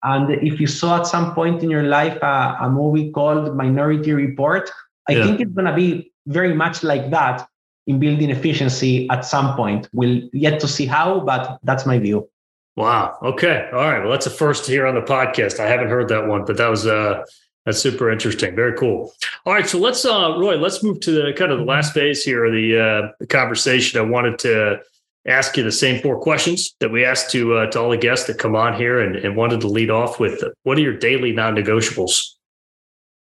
and 0.03 0.31
if 0.31 0.59
you 0.59 0.67
saw 0.67 0.99
at 0.99 1.07
some 1.07 1.33
point 1.33 1.63
in 1.63 1.69
your 1.69 1.83
life 1.83 2.21
uh, 2.21 2.57
a 2.59 2.69
movie 2.69 3.11
called 3.11 3.55
Minority 3.55 4.13
Report, 4.13 4.69
I 5.07 5.13
yeah. 5.13 5.25
think 5.25 5.39
it's 5.41 5.51
going 5.51 5.65
to 5.65 5.73
be 5.73 6.11
very 6.27 6.53
much 6.53 6.83
like 6.83 7.09
that 7.11 7.47
in 7.87 7.99
building 7.99 8.29
efficiency 8.29 9.09
at 9.09 9.25
some 9.25 9.55
point. 9.55 9.89
We'll 9.93 10.21
yet 10.31 10.59
to 10.61 10.67
see 10.67 10.85
how, 10.85 11.21
but 11.21 11.59
that's 11.63 11.85
my 11.85 11.99
view. 11.99 12.29
Wow. 12.75 13.17
Okay. 13.21 13.69
All 13.71 13.79
right. 13.79 13.99
Well, 13.99 14.11
that's 14.11 14.25
a 14.25 14.31
first 14.31 14.65
here 14.65 14.87
on 14.87 14.95
the 14.95 15.01
podcast. 15.01 15.59
I 15.59 15.67
haven't 15.67 15.89
heard 15.89 16.07
that 16.09 16.27
one, 16.27 16.43
but 16.45 16.57
that 16.57 16.69
was 16.69 16.87
uh 16.87 17.23
that's 17.65 17.79
super 17.79 18.11
interesting. 18.11 18.55
Very 18.55 18.75
cool. 18.77 19.13
All 19.45 19.53
right. 19.53 19.67
So 19.67 19.77
let's 19.77 20.03
uh 20.05 20.35
Roy, 20.39 20.57
let's 20.57 20.81
move 20.81 20.99
to 21.01 21.11
the 21.11 21.33
kind 21.33 21.51
of 21.51 21.59
the 21.59 21.65
last 21.65 21.93
phase 21.93 22.23
here 22.23 22.45
of 22.45 22.53
the 22.53 22.79
uh 22.79 23.11
the 23.19 23.27
conversation. 23.27 23.99
I 23.99 24.03
wanted 24.03 24.39
to 24.39 24.79
ask 25.25 25.55
you 25.55 25.63
the 25.63 25.71
same 25.71 26.01
four 26.01 26.19
questions 26.19 26.75
that 26.79 26.91
we 26.91 27.05
asked 27.05 27.31
to 27.31 27.55
uh, 27.55 27.71
to 27.71 27.79
all 27.79 27.89
the 27.89 27.97
guests 27.97 28.27
that 28.27 28.37
come 28.37 28.55
on 28.55 28.75
here, 28.75 28.99
and, 28.99 29.15
and 29.15 29.35
wanted 29.35 29.61
to 29.61 29.67
lead 29.67 29.89
off 29.89 30.19
with 30.19 30.43
what 30.63 30.77
are 30.77 30.81
your 30.81 30.97
daily 30.97 31.31
non-negotiables? 31.31 32.31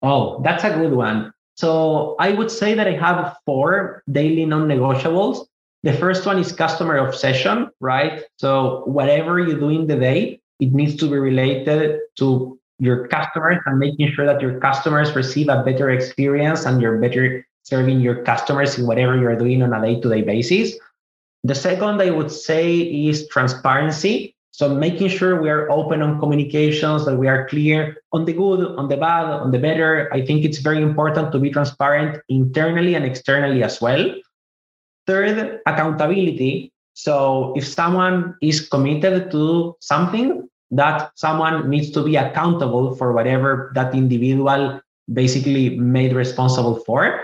Oh, 0.02 0.42
that's 0.44 0.64
a 0.64 0.72
good 0.72 0.94
one. 0.94 1.34
So 1.56 2.16
I 2.20 2.32
would 2.32 2.52
say 2.52 2.74
that 2.74 2.88
I 2.88 2.98
have 2.98 3.38
four 3.46 4.04
daily 4.12 4.46
non-negotiables. 4.46 5.48
The 5.84 5.94
first 5.94 6.26
one 6.26 6.40
is 6.40 6.52
customer 6.52 6.98
obsession, 6.98 7.70
right? 7.80 8.24
So 8.38 8.84
whatever 8.86 9.40
you 9.40 9.58
do 9.58 9.70
in 9.70 9.88
the 9.88 9.96
day, 9.96 10.42
it 10.60 10.74
needs 10.74 10.96
to 10.98 11.10
be 11.10 11.18
related 11.18 12.00
to 12.18 12.60
your 12.80 13.08
customers 13.08 13.58
and 13.66 13.80
making 13.80 14.12
sure 14.14 14.26
that 14.26 14.42
your 14.42 14.60
customers 14.60 15.16
receive 15.16 15.48
a 15.48 15.64
better 15.64 15.92
experience 15.92 16.66
and 16.66 16.82
you're 16.82 17.00
better 17.00 17.46
serving 17.64 18.02
your 18.02 18.24
customers 18.24 18.78
in 18.78 18.86
whatever 18.86 19.18
you're 19.18 19.38
doing 19.38 19.62
on 19.64 19.74
a 19.74 19.82
day-to-day 19.82 20.22
basis. 20.24 20.78
The 21.46 21.54
second, 21.54 22.02
I 22.02 22.10
would 22.10 22.32
say, 22.32 22.82
is 22.82 23.28
transparency. 23.28 24.36
So 24.50 24.74
making 24.74 25.10
sure 25.10 25.40
we 25.40 25.50
are 25.52 25.70
open 25.70 26.02
on 26.02 26.20
communications, 26.20 27.06
that 27.06 27.18
we 27.18 27.28
are 27.28 27.48
clear 27.48 28.02
on 28.12 28.26
the 28.26 28.34
good, 28.34 28.66
on 28.80 28.88
the 28.88 28.98
bad, 28.98 29.26
on 29.30 29.52
the 29.52 29.60
better. 29.60 30.10
I 30.12 30.26
think 30.26 30.44
it's 30.44 30.58
very 30.58 30.82
important 30.82 31.32
to 31.34 31.40
be 31.40 31.52
transparent 31.52 32.20
internally 32.30 32.96
and 32.96 33.06
externally 33.06 33.62
as 33.62 33.80
well. 33.80 34.10
Third, 35.06 35.60
accountability. 35.68 36.74
So 36.94 37.54
if 37.56 37.68
someone 37.68 38.36
is 38.42 38.68
committed 38.68 39.30
to 39.30 39.76
something, 39.82 40.50
that 40.72 41.12
someone 41.14 41.70
needs 41.70 41.92
to 41.92 42.02
be 42.02 42.16
accountable 42.16 42.96
for 42.96 43.14
whatever 43.14 43.72
that 43.76 43.94
individual 43.94 44.82
basically 45.14 45.78
made 45.78 46.14
responsible 46.14 46.78
for. 46.88 47.22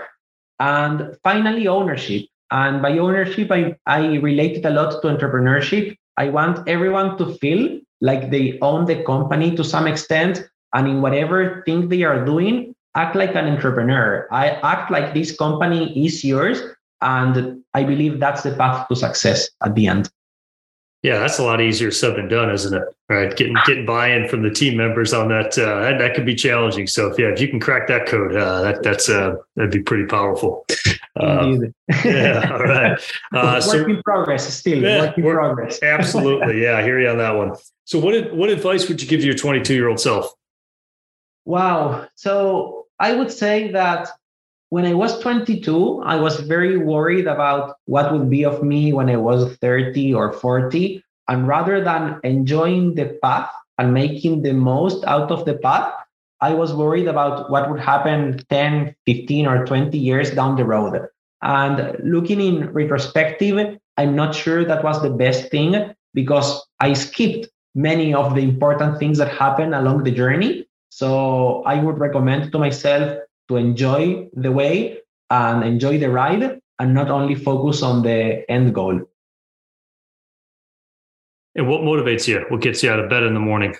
And 0.60 1.16
finally, 1.24 1.66
ownership. 1.66 2.26
And 2.52 2.82
by 2.82 2.98
ownership, 2.98 3.50
I, 3.50 3.74
I 3.86 4.16
relate 4.16 4.58
it 4.58 4.66
a 4.66 4.70
lot 4.70 5.00
to 5.00 5.08
entrepreneurship. 5.08 5.96
I 6.18 6.28
want 6.28 6.68
everyone 6.68 7.16
to 7.16 7.34
feel 7.36 7.80
like 8.02 8.30
they 8.30 8.58
own 8.60 8.84
the 8.84 9.02
company 9.04 9.56
to 9.56 9.64
some 9.64 9.86
extent. 9.86 10.46
And 10.74 10.86
in 10.86 11.00
whatever 11.00 11.62
thing 11.64 11.88
they 11.88 12.02
are 12.02 12.24
doing, 12.24 12.74
act 12.94 13.16
like 13.16 13.34
an 13.34 13.48
entrepreneur. 13.48 14.28
I 14.30 14.50
act 14.50 14.90
like 14.90 15.14
this 15.14 15.34
company 15.34 16.04
is 16.04 16.22
yours. 16.22 16.60
And 17.00 17.64
I 17.72 17.84
believe 17.84 18.20
that's 18.20 18.42
the 18.42 18.54
path 18.54 18.86
to 18.88 18.96
success 18.96 19.48
at 19.64 19.74
the 19.74 19.86
end. 19.86 20.10
Yeah, 21.02 21.18
that's 21.18 21.40
a 21.40 21.42
lot 21.42 21.60
easier 21.60 21.90
said 21.90 22.14
than 22.14 22.28
done, 22.28 22.48
isn't 22.50 22.74
it? 22.74 22.84
Right, 23.08 23.36
getting 23.36 23.56
getting 23.66 23.84
buy-in 23.84 24.28
from 24.28 24.42
the 24.42 24.50
team 24.50 24.76
members 24.76 25.12
on 25.12 25.28
that 25.28 25.58
uh, 25.58 25.80
that, 25.80 25.98
that 25.98 26.14
could 26.14 26.24
be 26.24 26.36
challenging. 26.36 26.86
So 26.86 27.10
if 27.10 27.18
yeah, 27.18 27.26
if 27.26 27.40
you 27.40 27.48
can 27.48 27.58
crack 27.58 27.88
that 27.88 28.06
code, 28.06 28.36
uh, 28.36 28.62
that 28.62 28.84
that's 28.84 29.08
uh, 29.08 29.34
that'd 29.56 29.72
be 29.72 29.82
pretty 29.82 30.06
powerful. 30.06 30.64
Uh, 31.16 31.56
yeah, 32.04 32.48
all 32.52 32.62
right. 32.62 33.00
Uh, 33.34 33.54
work 33.54 33.62
so, 33.62 33.84
in 33.86 34.02
progress, 34.02 34.54
still 34.54 34.78
yeah, 34.78 35.00
work 35.00 35.18
in 35.18 35.24
progress. 35.24 35.80
absolutely, 35.82 36.62
yeah. 36.62 36.76
I 36.76 36.82
hear 36.82 37.00
you 37.00 37.08
on 37.08 37.18
that 37.18 37.32
one. 37.32 37.56
So 37.84 37.98
what 37.98 38.32
what 38.34 38.50
advice 38.50 38.88
would 38.88 39.02
you 39.02 39.08
give 39.08 39.24
your 39.24 39.34
22 39.34 39.74
year 39.74 39.88
old 39.88 39.98
self? 39.98 40.32
Wow. 41.44 42.06
So 42.14 42.86
I 42.98 43.14
would 43.14 43.32
say 43.32 43.72
that 43.72 44.08
when 44.72 44.86
I 44.86 44.94
was 44.94 45.18
22, 45.18 46.00
I 46.02 46.16
was 46.16 46.40
very 46.40 46.78
worried 46.78 47.26
about 47.26 47.76
what 47.84 48.10
would 48.10 48.30
be 48.30 48.42
of 48.42 48.62
me 48.62 48.94
when 48.94 49.10
I 49.10 49.18
was 49.18 49.54
30 49.58 50.14
or 50.14 50.32
40. 50.32 51.04
And 51.28 51.46
rather 51.46 51.84
than 51.84 52.18
enjoying 52.24 52.94
the 52.94 53.18
path 53.22 53.50
and 53.76 53.92
making 53.92 54.40
the 54.40 54.54
most 54.54 55.04
out 55.04 55.30
of 55.30 55.44
the 55.44 55.58
path, 55.58 55.92
I 56.40 56.54
was 56.54 56.72
worried 56.72 57.06
about 57.06 57.50
what 57.50 57.70
would 57.70 57.80
happen 57.80 58.40
10, 58.48 58.96
15, 59.04 59.46
or 59.46 59.66
20 59.66 59.98
years 59.98 60.30
down 60.30 60.56
the 60.56 60.64
road. 60.64 61.06
And 61.42 61.94
looking 62.02 62.40
in 62.40 62.72
retrospective, 62.72 63.76
I'm 63.98 64.16
not 64.16 64.34
sure 64.34 64.64
that 64.64 64.82
was 64.82 65.02
the 65.02 65.10
best 65.10 65.50
thing 65.50 65.92
because 66.14 66.66
I 66.80 66.94
skipped 66.94 67.46
many 67.74 68.14
of 68.14 68.34
the 68.34 68.40
important 68.40 68.98
things 68.98 69.18
that 69.18 69.28
happened 69.36 69.74
along 69.74 70.04
the 70.04 70.12
journey. 70.12 70.66
So 70.88 71.62
I 71.64 71.74
would 71.74 71.98
recommend 71.98 72.52
to 72.52 72.58
myself 72.58 73.18
to 73.52 73.58
enjoy 73.58 74.28
the 74.32 74.50
way 74.50 74.98
and 75.30 75.64
enjoy 75.64 75.98
the 75.98 76.10
ride 76.10 76.60
and 76.78 76.94
not 76.94 77.10
only 77.10 77.34
focus 77.34 77.82
on 77.82 78.02
the 78.02 78.50
end 78.50 78.74
goal. 78.74 79.00
And 81.54 81.68
what 81.68 81.82
motivates 81.82 82.26
you? 82.26 82.44
What 82.48 82.62
gets 82.62 82.82
you 82.82 82.90
out 82.90 82.98
of 82.98 83.10
bed 83.10 83.22
in 83.24 83.34
the 83.34 83.40
morning? 83.40 83.74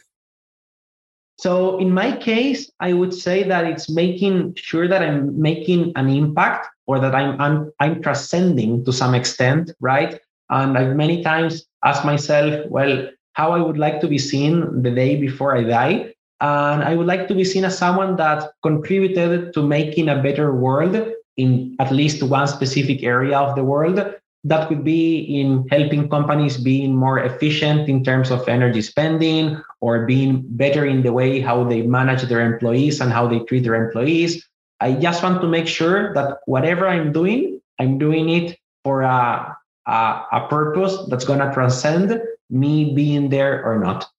So, 1.39 1.79
in 1.79 1.91
my 1.91 2.15
case, 2.17 2.71
I 2.79 2.93
would 2.93 3.15
say 3.15 3.43
that 3.45 3.65
it's 3.65 3.89
making 3.91 4.55
sure 4.57 4.87
that 4.87 5.03
I'm 5.03 5.41
making 5.41 5.93
an 5.97 6.09
impact 6.11 6.69
or 6.87 7.01
that 7.01 7.15
I'm, 7.15 7.41
I'm, 7.41 7.73
I'm 7.81 8.03
transcending 8.03 8.85
to 8.85 8.93
some 8.93 9.15
extent, 9.15 9.73
right? 9.81 10.21
And 10.51 10.77
I've 10.77 10.95
many 10.95 11.23
times 11.23 11.65
asked 11.83 12.05
myself, 12.05 12.69
well, 12.69 13.09
how 13.33 13.53
I 13.53 13.59
would 13.59 13.79
like 13.79 14.01
to 14.03 14.09
be 14.09 14.19
seen 14.19 14.83
the 14.83 14.91
day 14.91 15.17
before 15.17 15.57
I 15.57 15.65
die. 15.65 16.15
And 16.43 16.83
I 16.83 16.97
would 16.97 17.07
like 17.07 17.29
to 17.29 17.35
be 17.37 17.45
seen 17.45 17.65
as 17.65 17.79
someone 17.79 18.17
that 18.17 18.51
contributed 18.65 19.55
to 19.55 19.63
making 19.63 20.09
a 20.09 20.21
better 20.21 20.53
world 20.53 20.99
in 21.37 21.77
at 21.79 21.93
least 21.93 22.21
one 22.21 22.49
specific 22.49 23.05
area 23.05 23.39
of 23.39 23.55
the 23.55 23.63
world. 23.63 24.03
That 24.43 24.67
could 24.67 24.83
be 24.83 25.21
in 25.39 25.69
helping 25.71 26.09
companies 26.09 26.57
being 26.57 26.97
more 26.97 27.21
efficient 27.21 27.89
in 27.89 28.03
terms 28.03 28.33
of 28.33 28.49
energy 28.49 28.83
spending 28.83 29.63
or 29.81 30.05
being 30.05 30.43
better 30.59 30.85
in 30.85 31.05
the 31.05 31.13
way 31.13 31.39
how 31.41 31.63
they 31.63 31.83
manage 31.83 32.23
their 32.23 32.41
employees 32.41 33.01
and 33.01 33.13
how 33.13 33.29
they 33.29 33.39
treat 33.47 33.63
their 33.63 33.77
employees. 33.77 34.45
I 34.81 34.95
just 34.95 35.23
want 35.23 35.43
to 35.43 35.47
make 35.47 35.69
sure 35.69 36.13
that 36.15 36.39
whatever 36.47 36.89
I'm 36.89 37.13
doing, 37.13 37.61
I'm 37.79 37.99
doing 37.99 38.31
it 38.31 38.59
for 38.83 39.03
a, 39.03 39.57
a, 39.87 40.23
a 40.33 40.47
purpose 40.51 41.07
that's 41.07 41.25
going 41.25 41.39
to 41.39 41.55
transcend 41.55 42.21
me 42.51 42.95
being 42.95 43.29
there 43.29 43.65
or 43.65 43.79
not. 43.79 44.11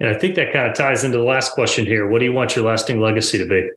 And 0.00 0.08
I 0.08 0.18
think 0.18 0.34
that 0.34 0.52
kind 0.52 0.68
of 0.68 0.74
ties 0.74 1.04
into 1.04 1.18
the 1.18 1.24
last 1.24 1.52
question 1.52 1.84
here. 1.84 2.08
What 2.08 2.20
do 2.20 2.24
you 2.24 2.32
want 2.32 2.56
your 2.56 2.64
lasting 2.64 3.00
legacy 3.00 3.36
to 3.38 3.46
be? 3.46 3.68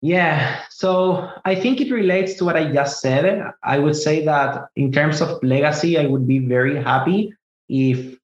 Yeah, 0.00 0.60
so 0.70 1.30
I 1.44 1.54
think 1.54 1.80
it 1.80 1.90
relates 1.90 2.34
to 2.34 2.44
what 2.44 2.56
I 2.56 2.72
just 2.72 3.00
said. 3.00 3.42
I 3.62 3.78
would 3.78 3.96
say 3.96 4.24
that 4.24 4.68
in 4.76 4.92
terms 4.92 5.20
of 5.20 5.42
legacy, 5.42 5.98
I 5.98 6.06
would 6.06 6.26
be 6.26 6.40
very 6.40 6.82
happy 6.82 7.32
if 7.68 8.18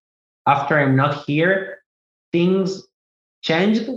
after 0.47 0.79
I'm 0.79 0.97
not 0.97 1.25
here, 1.25 1.79
things 2.33 2.87
changed 3.43 3.89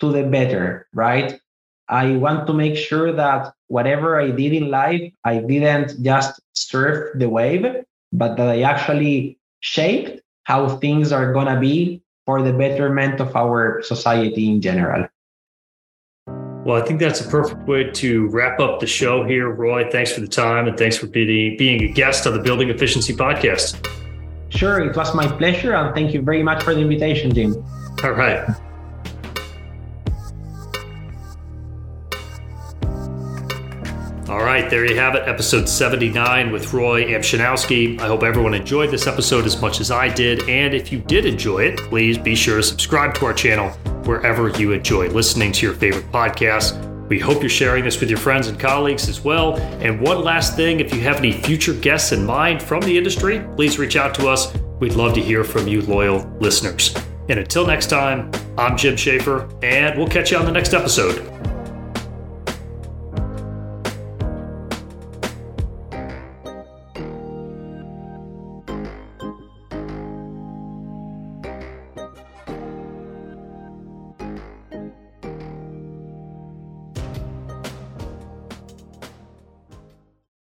to 0.00 0.12
the 0.12 0.24
better, 0.24 0.86
right? 0.92 1.40
I 1.88 2.16
want 2.16 2.46
to 2.46 2.52
make 2.54 2.76
sure 2.76 3.12
that 3.12 3.52
whatever 3.68 4.20
I 4.20 4.30
did 4.30 4.52
in 4.52 4.70
life, 4.70 5.12
I 5.24 5.38
didn't 5.38 6.02
just 6.02 6.40
surf 6.54 7.18
the 7.18 7.28
wave, 7.28 7.66
but 8.12 8.36
that 8.36 8.48
I 8.48 8.62
actually 8.62 9.38
shaped 9.60 10.20
how 10.44 10.76
things 10.78 11.12
are 11.12 11.32
going 11.32 11.46
to 11.46 11.58
be 11.58 12.02
for 12.26 12.42
the 12.42 12.52
betterment 12.52 13.20
of 13.20 13.34
our 13.36 13.82
society 13.82 14.48
in 14.50 14.60
general. 14.60 15.06
Well, 16.64 16.82
I 16.82 16.86
think 16.86 16.98
that's 16.98 17.20
a 17.20 17.28
perfect 17.28 17.68
way 17.68 17.90
to 17.90 18.28
wrap 18.28 18.58
up 18.58 18.80
the 18.80 18.86
show 18.86 19.24
here. 19.24 19.50
Roy, 19.50 19.90
thanks 19.90 20.12
for 20.12 20.22
the 20.22 20.28
time 20.28 20.66
and 20.66 20.78
thanks 20.78 20.96
for 20.96 21.06
being, 21.06 21.58
being 21.58 21.82
a 21.82 21.88
guest 21.88 22.26
on 22.26 22.32
the 22.32 22.38
Building 22.38 22.70
Efficiency 22.70 23.14
podcast. 23.14 23.86
Sure, 24.48 24.80
it 24.80 24.96
was 24.96 25.14
my 25.14 25.26
pleasure. 25.26 25.74
And 25.74 25.94
thank 25.94 26.14
you 26.14 26.22
very 26.22 26.42
much 26.42 26.62
for 26.62 26.74
the 26.74 26.80
invitation, 26.80 27.34
Jim. 27.34 27.62
All 28.02 28.12
right. 28.12 28.48
All 34.26 34.42
right, 34.42 34.70
there 34.70 34.86
you 34.86 34.96
have 34.96 35.14
it, 35.16 35.28
episode 35.28 35.68
79 35.68 36.50
with 36.50 36.72
Roy 36.72 37.04
Amshinowski. 37.04 38.00
I 38.00 38.06
hope 38.06 38.22
everyone 38.22 38.54
enjoyed 38.54 38.90
this 38.90 39.06
episode 39.06 39.44
as 39.44 39.60
much 39.60 39.80
as 39.80 39.90
I 39.90 40.08
did. 40.08 40.48
And 40.48 40.72
if 40.72 40.90
you 40.90 41.00
did 41.00 41.26
enjoy 41.26 41.64
it, 41.64 41.76
please 41.76 42.16
be 42.16 42.34
sure 42.34 42.56
to 42.56 42.62
subscribe 42.62 43.12
to 43.16 43.26
our 43.26 43.34
channel 43.34 43.68
wherever 44.06 44.48
you 44.48 44.72
enjoy 44.72 45.08
listening 45.08 45.52
to 45.52 45.66
your 45.66 45.74
favorite 45.74 46.10
podcasts. 46.10 46.72
We 47.10 47.18
hope 47.18 47.42
you're 47.42 47.50
sharing 47.50 47.84
this 47.84 48.00
with 48.00 48.08
your 48.08 48.18
friends 48.18 48.48
and 48.48 48.58
colleagues 48.58 49.10
as 49.10 49.20
well. 49.20 49.58
And 49.58 50.00
one 50.00 50.24
last 50.24 50.56
thing 50.56 50.80
if 50.80 50.94
you 50.94 51.02
have 51.02 51.16
any 51.16 51.32
future 51.32 51.74
guests 51.74 52.12
in 52.12 52.24
mind 52.24 52.62
from 52.62 52.80
the 52.80 52.96
industry, 52.96 53.44
please 53.56 53.78
reach 53.78 53.96
out 53.96 54.14
to 54.14 54.28
us. 54.30 54.56
We'd 54.80 54.94
love 54.94 55.12
to 55.14 55.20
hear 55.20 55.44
from 55.44 55.68
you, 55.68 55.82
loyal 55.82 56.26
listeners. 56.40 56.94
And 57.28 57.38
until 57.38 57.66
next 57.66 57.90
time, 57.90 58.30
I'm 58.56 58.78
Jim 58.78 58.96
Schaefer, 58.96 59.50
and 59.62 59.98
we'll 59.98 60.08
catch 60.08 60.30
you 60.30 60.38
on 60.38 60.46
the 60.46 60.52
next 60.52 60.72
episode. 60.72 61.33